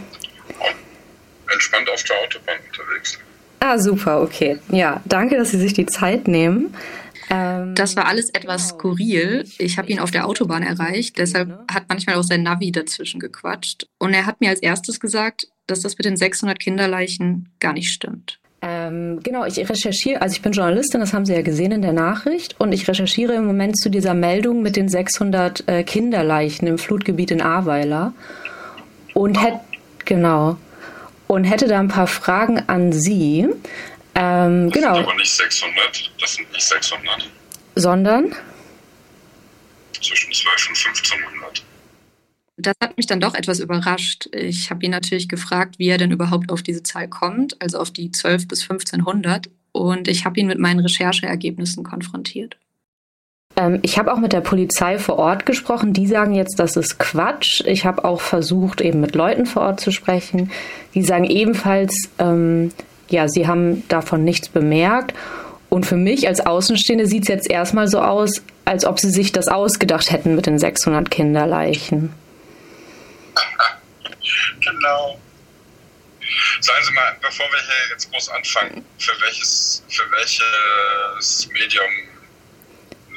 auf 1.90 2.02
der 2.04 2.16
Autobahn 2.24 2.56
unterwegs. 2.68 3.18
Ah, 3.60 3.78
super, 3.78 4.22
okay. 4.22 4.58
Ja, 4.70 5.02
danke, 5.04 5.36
dass 5.36 5.50
Sie 5.50 5.58
sich 5.58 5.74
die 5.74 5.86
Zeit 5.86 6.26
nehmen. 6.26 6.74
Ähm, 7.30 7.74
das 7.74 7.96
war 7.96 8.06
alles 8.06 8.30
etwas 8.30 8.68
skurril. 8.68 9.44
Ich 9.58 9.78
habe 9.78 9.88
ihn 9.88 9.98
auf 9.98 10.10
der 10.10 10.26
Autobahn 10.26 10.62
erreicht, 10.62 11.18
deshalb 11.18 11.58
hat 11.70 11.84
manchmal 11.88 12.16
auch 12.16 12.22
sein 12.22 12.42
Navi 12.42 12.72
dazwischen 12.72 13.20
gequatscht. 13.20 13.86
Und 13.98 14.14
er 14.14 14.26
hat 14.26 14.40
mir 14.40 14.50
als 14.50 14.60
erstes 14.60 15.00
gesagt, 15.00 15.48
dass 15.66 15.80
das 15.80 15.98
mit 15.98 16.04
den 16.04 16.16
600 16.16 16.58
Kinderleichen 16.58 17.50
gar 17.60 17.72
nicht 17.72 17.90
stimmt. 17.92 18.38
Ähm, 18.60 19.20
genau, 19.22 19.44
ich 19.44 19.56
recherchiere, 19.68 20.20
also 20.20 20.34
ich 20.34 20.42
bin 20.42 20.52
Journalistin, 20.52 21.00
das 21.00 21.12
haben 21.12 21.24
Sie 21.24 21.32
ja 21.32 21.42
gesehen 21.42 21.70
in 21.70 21.82
der 21.82 21.92
Nachricht, 21.92 22.56
und 22.58 22.72
ich 22.72 22.88
recherchiere 22.88 23.34
im 23.34 23.44
Moment 23.44 23.78
zu 23.78 23.88
dieser 23.88 24.14
Meldung 24.14 24.62
mit 24.62 24.74
den 24.74 24.88
600 24.88 25.68
äh, 25.68 25.84
Kinderleichen 25.84 26.66
im 26.66 26.78
Flutgebiet 26.78 27.30
in 27.30 27.40
Ahrweiler. 27.40 28.14
Und 29.14 29.40
hätte, 29.40 29.60
genau, 30.04 30.56
und 31.28 31.44
hätte 31.44 31.68
da 31.68 31.78
ein 31.78 31.88
paar 31.88 32.08
Fragen 32.08 32.60
an 32.66 32.92
Sie. 32.92 33.46
Ähm, 34.18 34.68
das 34.70 34.74
genau. 34.74 34.94
sind 34.96 35.04
aber 35.04 35.14
nicht 35.14 35.30
600, 35.30 36.10
das 36.20 36.34
sind 36.34 36.52
nicht 36.52 36.66
600. 36.66 37.30
Sondern? 37.76 38.34
Zwischen 39.92 40.32
12 40.32 40.68
und 40.70 40.76
1500. 40.76 41.62
Das 42.56 42.74
hat 42.82 42.96
mich 42.96 43.06
dann 43.06 43.20
doch 43.20 43.34
etwas 43.34 43.60
überrascht. 43.60 44.28
Ich 44.32 44.70
habe 44.70 44.84
ihn 44.84 44.90
natürlich 44.90 45.28
gefragt, 45.28 45.78
wie 45.78 45.86
er 45.86 45.98
denn 45.98 46.10
überhaupt 46.10 46.50
auf 46.50 46.64
diese 46.64 46.82
Zahl 46.82 47.06
kommt, 47.06 47.62
also 47.62 47.78
auf 47.78 47.92
die 47.92 48.10
12 48.10 48.48
bis 48.48 48.62
1500. 48.62 49.48
Und 49.70 50.08
ich 50.08 50.24
habe 50.24 50.40
ihn 50.40 50.48
mit 50.48 50.58
meinen 50.58 50.80
Rechercheergebnissen 50.80 51.84
konfrontiert. 51.84 52.56
Ähm, 53.54 53.78
ich 53.82 54.00
habe 54.00 54.12
auch 54.12 54.18
mit 54.18 54.32
der 54.32 54.40
Polizei 54.40 54.98
vor 54.98 55.16
Ort 55.20 55.46
gesprochen. 55.46 55.92
Die 55.92 56.08
sagen 56.08 56.34
jetzt, 56.34 56.58
das 56.58 56.76
ist 56.76 56.98
Quatsch. 56.98 57.62
Ich 57.66 57.84
habe 57.84 58.04
auch 58.04 58.20
versucht, 58.20 58.80
eben 58.80 59.00
mit 59.00 59.14
Leuten 59.14 59.46
vor 59.46 59.62
Ort 59.62 59.78
zu 59.78 59.92
sprechen. 59.92 60.50
Die 60.94 61.04
sagen 61.04 61.24
ebenfalls, 61.24 62.10
ähm, 62.18 62.72
ja, 63.10 63.28
sie 63.28 63.46
haben 63.46 63.86
davon 63.88 64.24
nichts 64.24 64.48
bemerkt. 64.48 65.14
Und 65.68 65.84
für 65.84 65.96
mich 65.96 66.26
als 66.26 66.40
Außenstehende 66.40 67.06
sieht 67.06 67.22
es 67.22 67.28
jetzt 67.28 67.50
erstmal 67.50 67.88
so 67.88 68.00
aus, 68.00 68.42
als 68.64 68.84
ob 68.84 68.98
sie 68.98 69.10
sich 69.10 69.32
das 69.32 69.48
ausgedacht 69.48 70.10
hätten 70.10 70.34
mit 70.34 70.46
den 70.46 70.58
600 70.58 71.10
Kinderleichen. 71.10 72.12
genau. 74.60 75.18
Sagen 76.60 76.84
Sie 76.84 76.92
mal, 76.92 77.16
bevor 77.22 77.46
wir 77.46 77.60
hier 77.60 77.92
jetzt 77.92 78.10
groß 78.10 78.28
anfangen, 78.30 78.84
für 78.98 79.12
welches, 79.20 79.82
für 79.88 80.04
welches 80.10 81.48
Medium 81.52 81.90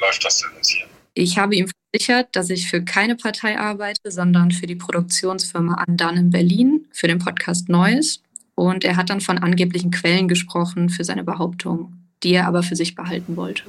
läuft 0.00 0.24
das 0.24 0.40
denn 0.40 0.50
jetzt 0.56 0.70
hier? 0.70 0.86
Ich 1.14 1.36
habe 1.38 1.54
ihm 1.54 1.70
versichert, 1.92 2.28
dass 2.32 2.50
ich 2.50 2.70
für 2.70 2.82
keine 2.82 3.16
Partei 3.16 3.58
arbeite, 3.58 4.10
sondern 4.10 4.50
für 4.50 4.66
die 4.66 4.76
Produktionsfirma 4.76 5.74
Andan 5.74 6.16
in 6.16 6.30
Berlin, 6.30 6.86
für 6.92 7.08
den 7.08 7.18
Podcast 7.18 7.68
Neues. 7.68 8.22
Und 8.54 8.84
er 8.84 8.96
hat 8.96 9.10
dann 9.10 9.20
von 9.20 9.38
angeblichen 9.38 9.90
Quellen 9.90 10.28
gesprochen 10.28 10.90
für 10.90 11.04
seine 11.04 11.24
Behauptung, 11.24 11.92
die 12.22 12.34
er 12.34 12.46
aber 12.46 12.62
für 12.62 12.76
sich 12.76 12.94
behalten 12.94 13.36
wollte. 13.36 13.64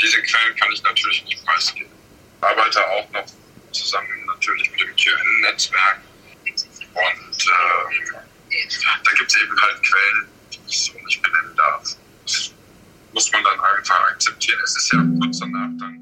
Diese 0.00 0.22
Quellen 0.22 0.56
kann 0.56 0.68
ich 0.72 0.82
natürlich 0.82 1.24
nicht 1.24 1.44
preisgeben. 1.44 1.90
Ich 2.40 2.46
arbeite 2.46 2.80
auch 2.80 3.12
noch 3.12 3.26
zusammen 3.72 4.08
natürlich 4.26 4.70
mit 4.70 4.80
dem 4.80 4.88
QN-Netzwerk. 4.96 6.00
Und 6.44 7.38
äh, 7.38 8.08
da 9.04 9.10
gibt 9.16 9.30
es 9.30 9.42
eben 9.42 9.60
halt 9.60 9.82
Quellen, 9.82 10.26
die 10.52 10.58
ich 10.68 10.80
so 10.84 10.92
nicht 11.04 11.22
benennen 11.22 11.56
darf. 11.56 11.96
Das 12.24 12.52
muss 13.12 13.32
man 13.32 13.42
dann 13.44 13.60
einfach 13.76 14.00
akzeptieren. 14.12 14.58
Es 14.64 14.76
ist 14.76 14.92
ja 14.92 15.04
kurz 15.20 15.38
danach 15.40 15.70
dann. 15.78 15.98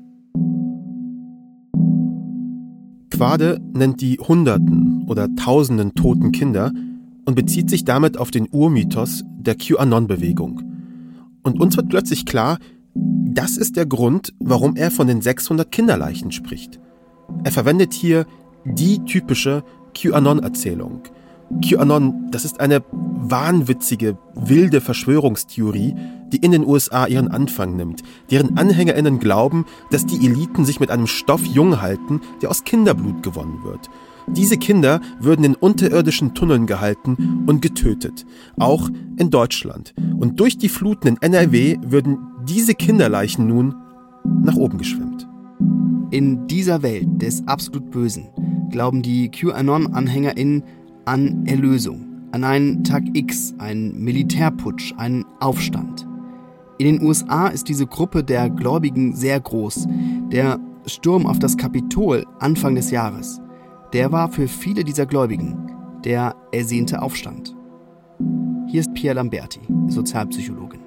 Quade 3.11 3.59
nennt 3.73 4.01
die 4.03 4.19
Hunderten 4.19 5.07
oder 5.09 5.29
Tausenden 5.37 5.95
toten 5.95 6.33
Kinder 6.33 6.71
und 7.27 7.35
bezieht 7.35 7.69
sich 7.69 7.85
damit 7.85 8.17
auf 8.17 8.31
den 8.31 8.49
Urmythos 8.51 9.25
der 9.27 9.57
QAnon-Bewegung. 9.57 10.63
Und 11.43 11.61
uns 11.61 11.77
wird 11.77 11.91
plötzlich 11.91 12.25
klar, 12.25 12.59
das 12.95 13.57
ist 13.57 13.77
der 13.77 13.87
Grund, 13.87 14.33
warum 14.39 14.77
er 14.77 14.91
von 14.91 15.07
den 15.07 15.21
600 15.21 15.71
Kinderleichen 15.71 16.33
spricht. 16.33 16.81
Er 17.45 17.53
verwendet 17.53 17.93
hier 17.93 18.27
die 18.65 19.05
typische 19.05 19.63
QAnon-Erzählung. 19.95 21.03
QAnon, 21.63 22.31
das 22.31 22.45
ist 22.45 22.61
eine 22.61 22.83
wahnwitzige, 22.93 24.19
wilde 24.35 24.81
Verschwörungstheorie, 24.81 25.95
die 26.33 26.39
in 26.39 26.51
den 26.51 26.67
USA 26.67 27.07
ihren 27.07 27.29
Anfang 27.29 27.77
nimmt, 27.77 28.03
deren 28.31 28.59
AnhängerInnen 28.59 29.21
glauben, 29.21 29.65
dass 29.91 30.07
die 30.07 30.27
Eliten 30.27 30.65
sich 30.65 30.81
mit 30.81 30.91
einem 30.91 31.07
Stoff 31.07 31.45
jung 31.45 31.81
halten, 31.81 32.21
der 32.43 32.51
aus 32.51 32.65
Kinderblut 32.65 33.23
gewonnen 33.23 33.63
wird. 33.63 33.89
Diese 34.29 34.57
Kinder 34.57 35.01
würden 35.21 35.45
in 35.45 35.55
unterirdischen 35.55 36.35
Tunneln 36.35 36.67
gehalten 36.67 37.45
und 37.47 37.63
getötet, 37.63 38.27
auch 38.59 38.91
in 39.17 39.31
Deutschland. 39.31 39.95
Und 40.19 40.41
durch 40.41 40.59
die 40.59 40.69
Fluten 40.69 41.09
in 41.09 41.23
NRW 41.23 41.77
würden 41.83 42.19
diese 42.45 42.75
Kinderleichen 42.75 43.47
nun 43.47 43.75
nach 44.43 44.57
oben 44.57 44.79
geschwemmt. 44.79 45.29
In 46.11 46.47
dieser 46.47 46.83
Welt 46.83 47.23
des 47.23 47.47
absolut 47.47 47.91
Bösen 47.91 48.29
glauben 48.71 49.03
die 49.03 49.31
QAnon-AnhängerInnen 49.31 50.63
an 51.05 51.47
Erlösung, 51.47 52.29
an 52.33 52.45
einen 52.45 52.85
Tag 52.85 53.05
X, 53.13 53.55
einen 53.59 54.03
Militärputsch, 54.03 54.93
einen 54.97 55.25
Aufstand. 55.41 56.07
In 56.79 56.87
den 56.87 57.03
USA 57.03 57.47
ist 57.49 57.69
diese 57.69 57.87
Gruppe 57.87 58.23
der 58.23 58.51
Gläubigen 58.51 59.15
sehr 59.15 59.41
groß. 59.41 59.87
Der 60.31 60.61
Sturm 60.87 61.27
auf 61.27 61.39
das 61.39 61.57
Kapitol 61.57 62.27
Anfang 62.39 62.75
des 62.75 62.91
Jahres, 62.91 63.41
der 63.93 64.13
war 64.13 64.31
für 64.31 64.49
viele 64.49 64.85
dieser 64.85 65.07
Gläubigen 65.07 65.71
der 66.05 66.35
ersehnte 66.53 67.03
Aufstand. 67.03 67.55
Hier 68.69 68.81
ist 68.81 68.95
Pia 68.95 69.13
Lamberti, 69.13 69.61
Sozialpsychologin. 69.89 70.81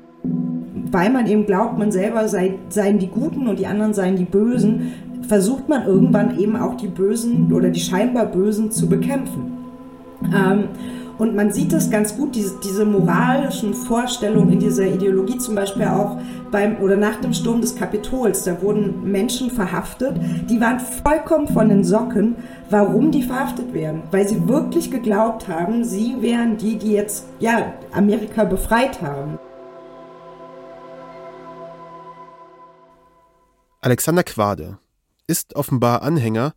Weil 0.92 1.10
man 1.12 1.28
eben 1.28 1.46
glaubt, 1.46 1.78
man 1.78 1.92
selber 1.92 2.28
sei, 2.28 2.56
seien 2.70 3.00
die 3.00 3.08
Guten 3.08 3.48
und 3.48 3.60
die 3.60 3.68
anderen 3.68 3.94
seien 3.94 4.16
die 4.16 4.26
Bösen, 4.26 4.92
versucht 5.28 5.70
man 5.70 5.86
irgendwann 5.86 6.40
eben 6.40 6.56
auch 6.56 6.76
die 6.76 6.88
Bösen 6.88 7.52
oder 7.54 7.70
die 7.70 7.80
scheinbar 7.80 8.26
Bösen 8.26 8.72
zu 8.72 8.88
bekämpfen. 8.88 9.58
Ähm, 10.34 10.66
und 11.20 11.36
man 11.36 11.52
sieht 11.52 11.74
das 11.74 11.92
ganz 11.92 12.16
gut, 12.16 12.34
diese, 12.34 12.60
diese 12.64 12.86
moralischen 12.86 13.74
Vorstellungen 13.74 14.54
in 14.54 14.60
dieser 14.60 14.86
Ideologie, 14.86 15.38
zum 15.38 15.54
Beispiel 15.54 15.86
auch 15.86 16.18
beim 16.50 16.78
oder 16.78 16.96
nach 16.96 17.20
dem 17.20 17.34
Sturm 17.34 17.60
des 17.60 17.76
Kapitols. 17.76 18.46
Da 18.46 18.62
wurden 18.62 19.12
Menschen 19.12 19.52
verhaftet, 19.52 20.16
die 20.50 20.62
waren 20.62 20.80
vollkommen 20.80 21.50
von 21.50 21.68
den 21.68 21.84
Socken, 21.84 22.38
warum 22.70 23.12
die 23.12 23.22
verhaftet 23.22 23.74
werden. 23.74 24.04
Weil 24.12 24.30
sie 24.30 24.48
wirklich 24.48 24.92
geglaubt 24.92 25.50
haben, 25.50 25.84
sie 25.84 26.16
wären 26.22 26.56
die, 26.56 26.78
die 26.78 26.94
jetzt 26.94 27.26
ja, 27.42 27.74
Amerika 27.92 28.46
befreit 28.46 29.02
haben. 29.02 29.38
Alexander 33.82 34.24
Quade 34.24 34.78
ist 35.28 35.56
offenbar 35.58 36.02
Anhänger 36.02 36.54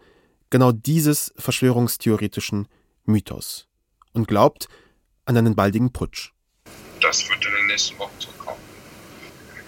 genau 0.50 0.70
dieses 0.70 1.34
verschwörungstheoretischen 1.36 2.68
Mythos 3.04 3.66
und 4.12 4.28
glaubt 4.28 4.68
an 5.24 5.36
einen 5.36 5.54
baldigen 5.54 5.92
Putsch. 5.92 6.32
Das 7.00 7.28
wird 7.28 7.44
in 7.44 7.52
den 7.52 7.66
nächsten 7.66 7.98
Wochen 7.98 8.14
so 8.18 8.28
kommen. 8.38 8.60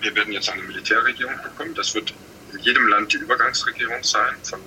Wir 0.00 0.14
werden 0.14 0.32
jetzt 0.32 0.50
eine 0.50 0.62
Militärregierung 0.62 1.34
bekommen. 1.42 1.74
Das 1.74 1.94
wird 1.94 2.14
in 2.52 2.60
jedem 2.60 2.86
Land 2.88 3.12
die 3.12 3.16
Übergangsregierung 3.18 4.02
sein 4.02 4.34
von, 4.42 4.60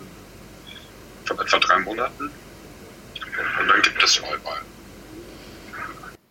von 1.25 1.39
etwa 1.39 1.59
drei 1.59 1.79
Monaten. 1.79 2.25
Und 2.25 3.67
dann 3.67 3.81
gibt 3.81 4.03
es 4.03 4.21
Neuwahlen. 4.21 4.65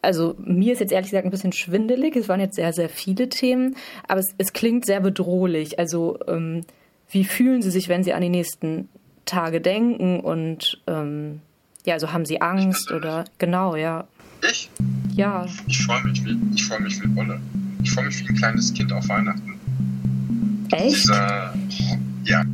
Also 0.03 0.37
mir 0.39 0.73
ist 0.73 0.81
jetzt 0.81 0.93
ehrlich 0.93 1.11
gesagt 1.11 1.25
ein 1.25 1.31
bisschen 1.31 1.53
schwindelig. 1.53 2.15
Es 2.17 2.29
waren 2.29 2.41
jetzt 2.41 2.57
sehr, 2.57 2.73
sehr 2.73 2.89
viele 2.89 3.29
Themen, 3.29 3.77
aber 4.07 4.21
es, 4.21 4.35
es 4.39 4.53
klingt 4.53 4.87
sehr 4.87 5.01
bedrohlich. 5.01 5.79
Also 5.79 6.19
ähm, 6.29 6.65
wie 7.11 7.25
fühlen 7.25 7.63
Sie 7.63 7.71
sich, 7.71 7.89
wenn 7.89 8.05
Sie 8.05 8.13
an 8.13 8.23
die 8.23 8.29
nächsten 8.29 8.89
Tage 9.25 9.61
denken 9.61 10.21
und 10.21 10.81
ähm, 10.87 11.43
ja, 11.87 11.95
also 11.95 12.13
haben 12.13 12.27
Sie 12.27 12.41
Angst 12.43 12.91
oder 12.91 13.25
genau, 13.39 13.77
ja. 13.77 14.05
Ich? 14.51 14.69
Ja. 15.15 15.47
Ich 15.67 15.83
freue 15.85 16.03
mich 16.05 16.25
wie 16.25 16.37
ich 16.55 16.67
freue 16.67 16.81
mich 16.81 17.03
wie 17.03 17.17
Wolle. 17.17 17.41
Ich 17.83 17.91
freue 17.93 18.07
mich 18.07 18.21
wie 18.21 18.29
ein 18.29 18.35
kleines 18.35 18.75
Kind 18.75 18.93
auf 18.93 19.09
Weihnachten. 19.09 19.55
Echt? 20.73 21.05
Dieser, 21.05 21.55
ja. 22.25 22.45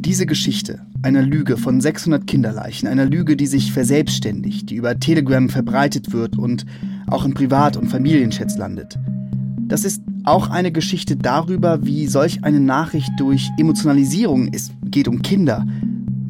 Diese 0.00 0.26
Geschichte 0.26 0.84
einer 1.02 1.22
Lüge 1.22 1.56
von 1.58 1.80
600 1.80 2.26
Kinderleichen, 2.26 2.88
einer 2.88 3.04
Lüge, 3.04 3.36
die 3.36 3.46
sich 3.46 3.72
verselbstständigt, 3.72 4.70
die 4.70 4.76
über 4.76 4.98
Telegram 4.98 5.48
verbreitet 5.48 6.12
wird 6.12 6.38
und 6.38 6.64
auch 7.06 7.24
in 7.24 7.34
Privat- 7.34 7.76
und 7.76 7.88
Familienchats 7.88 8.56
landet. 8.56 8.98
Das 9.68 9.84
ist 9.84 10.02
auch 10.24 10.50
eine 10.50 10.72
Geschichte 10.72 11.16
darüber, 11.16 11.84
wie 11.84 12.06
solch 12.06 12.42
eine 12.44 12.60
Nachricht 12.60 13.10
durch 13.18 13.50
Emotionalisierung, 13.58 14.48
es 14.52 14.70
geht 14.86 15.06
um 15.06 15.22
Kinder, 15.22 15.66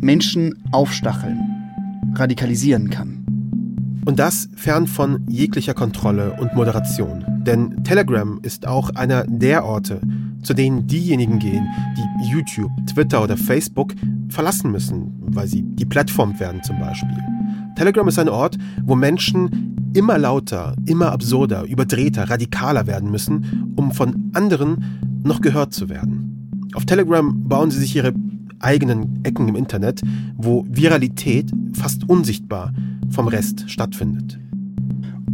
Menschen 0.01 0.63
aufstacheln, 0.73 1.39
radikalisieren 2.15 2.91
kann. 2.91 3.25
Und 4.05 4.19
das 4.19 4.49
fern 4.55 4.87
von 4.87 5.25
jeglicher 5.29 5.73
Kontrolle 5.73 6.37
und 6.39 6.55
Moderation. 6.55 7.25
Denn 7.47 7.83
Telegram 7.85 8.39
ist 8.43 8.67
auch 8.67 8.91
einer 8.91 9.25
der 9.27 9.65
Orte, 9.65 10.01
zu 10.43 10.53
denen 10.53 10.87
diejenigen 10.87 11.39
gehen, 11.39 11.67
die 11.97 12.29
YouTube, 12.29 12.71
Twitter 12.87 13.23
oder 13.23 13.37
Facebook 13.37 13.95
verlassen 14.29 14.71
müssen, 14.71 15.15
weil 15.21 15.47
sie 15.47 15.63
deplatformt 15.63 16.39
werden 16.39 16.63
zum 16.63 16.79
Beispiel. 16.79 17.17
Telegram 17.77 18.07
ist 18.09 18.19
ein 18.19 18.29
Ort, 18.29 18.59
wo 18.83 18.95
Menschen 18.95 19.74
immer 19.95 20.19
lauter, 20.19 20.77
immer 20.87 21.13
absurder, 21.13 21.65
überdrehter, 21.65 22.29
radikaler 22.29 22.87
werden 22.87 23.11
müssen, 23.11 23.73
um 23.77 23.93
von 23.93 24.31
anderen 24.35 25.23
noch 25.23 25.41
gehört 25.41 25.73
zu 25.73 25.89
werden. 25.89 26.61
Auf 26.75 26.85
Telegram 26.85 27.49
bauen 27.49 27.71
sie 27.71 27.79
sich 27.79 27.97
ihre 27.97 28.13
eigenen 28.59 29.21
Ecken 29.25 29.49
im 29.49 29.57
Internet, 29.57 30.03
wo 30.37 30.67
Viralität 30.69 31.51
fast 31.73 32.09
unsichtbar 32.09 32.73
vom 33.11 33.29
Rest 33.29 33.71
stattfindet. 33.71 34.39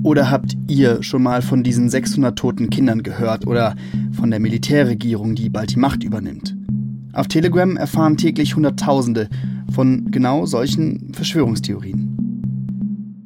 Oder 0.02 0.30
habt 0.30 0.56
ihr 0.66 1.02
schon 1.02 1.22
mal 1.22 1.42
von 1.42 1.62
diesen 1.62 1.90
600 1.90 2.38
toten 2.38 2.70
Kindern 2.70 3.02
gehört 3.02 3.46
oder 3.46 3.74
von 4.12 4.30
der 4.30 4.40
Militärregierung, 4.40 5.34
die 5.34 5.48
bald 5.48 5.72
die 5.72 5.78
Macht 5.78 6.04
übernimmt? 6.04 6.56
Auf 7.12 7.28
Telegram 7.28 7.76
erfahren 7.76 8.16
täglich 8.16 8.56
Hunderttausende 8.56 9.28
von 9.72 10.10
genau 10.10 10.46
solchen 10.46 11.12
Verschwörungstheorien. 11.12 12.09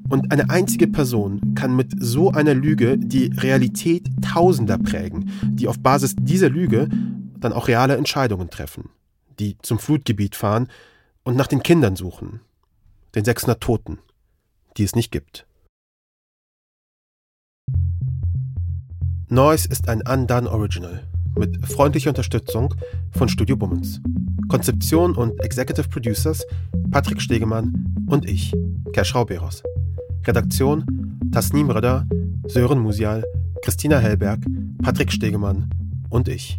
Und 0.09 0.31
eine 0.31 0.51
einzige 0.51 0.87
Person 0.87 1.55
kann 1.55 1.75
mit 1.75 1.93
so 1.99 2.31
einer 2.31 2.55
Lüge 2.55 2.99
die 2.99 3.27
Realität 3.27 4.09
Tausender 4.23 4.79
prägen, 4.79 5.31
die 5.43 5.67
auf 5.67 5.79
Basis 5.79 6.15
dieser 6.19 6.51
Lüge 6.51 6.89
dann 7.39 7.53
auch 7.53 7.69
reale 7.69 7.97
Entscheidungen 7.97 8.51
treffen, 8.51 8.91
die 9.39 9.57
zum 9.63 9.79
Flutgebiet 9.79 10.37
fahren 10.37 10.69
und 11.25 11.37
nach 11.37 11.47
den 11.47 11.63
Kindern 11.63 11.97
suchen, 11.97 12.41
den 13.15 13.25
600 13.25 13.61
Toten, 13.61 13.99
die 14.77 14.85
es 14.85 14.95
nicht 14.95 15.11
gibt. 15.11 15.47
Noise 19.29 19.69
ist 19.69 19.89
ein 19.89 20.03
Undone 20.07 20.51
Original 20.51 21.03
mit 21.37 21.67
freundlicher 21.67 22.11
Unterstützung 22.11 22.75
von 23.13 23.29
Studio 23.29 23.57
Bummens. 23.57 24.01
Konzeption 24.49 25.17
und 25.17 25.41
Executive 25.41 25.89
Producers 25.89 26.45
Patrick 26.91 27.21
Stegemann 27.21 28.07
und 28.07 28.29
ich, 28.29 28.53
Kerschrau 28.93 29.25
Beros. 29.25 29.63
Redaktion 30.27 30.85
Tasnim 31.31 31.71
Röder, 31.71 32.07
Sören 32.47 32.79
Musial, 32.79 33.25
Christina 33.63 33.99
Hellberg, 33.99 34.41
Patrick 34.83 35.13
Stegemann 35.13 35.69
und 36.11 36.29
ich. 36.29 36.59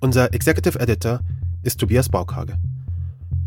Unser 0.00 0.32
Executive 0.32 0.78
Editor 0.78 1.20
ist 1.62 1.80
Tobias 1.80 2.08
Baukage. 2.08 2.54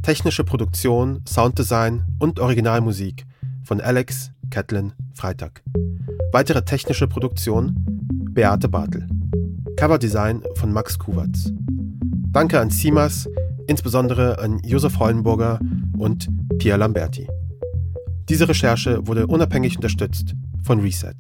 Technische 0.02 0.44
Produktion, 0.44 1.22
Sounddesign 1.28 2.04
und 2.20 2.40
Originalmusik 2.40 3.26
von 3.64 3.82
Alex 3.82 4.32
Catlin 4.50 4.94
Freitag. 5.14 5.64
Weitere 6.32 6.64
technische 6.64 7.08
Produktion 7.08 7.76
Beate 8.32 8.68
Bartel. 8.68 9.08
Coverdesign 9.78 10.44
von 10.56 10.74
Max 10.74 10.98
Kuwatz. 11.00 11.52
Danke 12.32 12.60
an 12.60 12.70
Simas, 12.70 13.28
insbesondere 13.68 14.40
an 14.40 14.60
Josef 14.66 15.00
Hollenburger 15.00 15.60
und 15.98 16.28
Pia 16.58 16.76
Lamberti. 16.76 17.28
Diese 18.30 18.50
Recherche 18.50 19.08
wurde 19.08 19.28
unabhängig 19.28 19.78
unterstützt 19.78 20.36
von 20.64 20.80
Reset. 20.82 21.16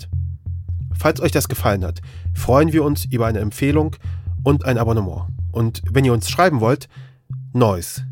Falls 0.93 1.21
euch 1.21 1.31
das 1.31 1.47
gefallen 1.47 1.85
hat, 1.85 2.01
freuen 2.33 2.73
wir 2.73 2.83
uns 2.83 3.05
über 3.05 3.27
eine 3.27 3.39
Empfehlung 3.39 3.95
und 4.43 4.65
ein 4.65 4.77
Abonnement. 4.77 5.27
Und 5.51 5.81
wenn 5.89 6.05
ihr 6.05 6.13
uns 6.13 6.29
schreiben 6.29 6.59
wollt, 6.59 6.89
noise. 7.53 8.05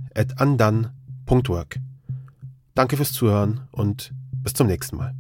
Danke 2.74 2.98
fürs 2.98 3.12
Zuhören 3.12 3.62
und 3.72 4.14
bis 4.32 4.54
zum 4.54 4.68
nächsten 4.68 4.98
Mal. 4.98 5.14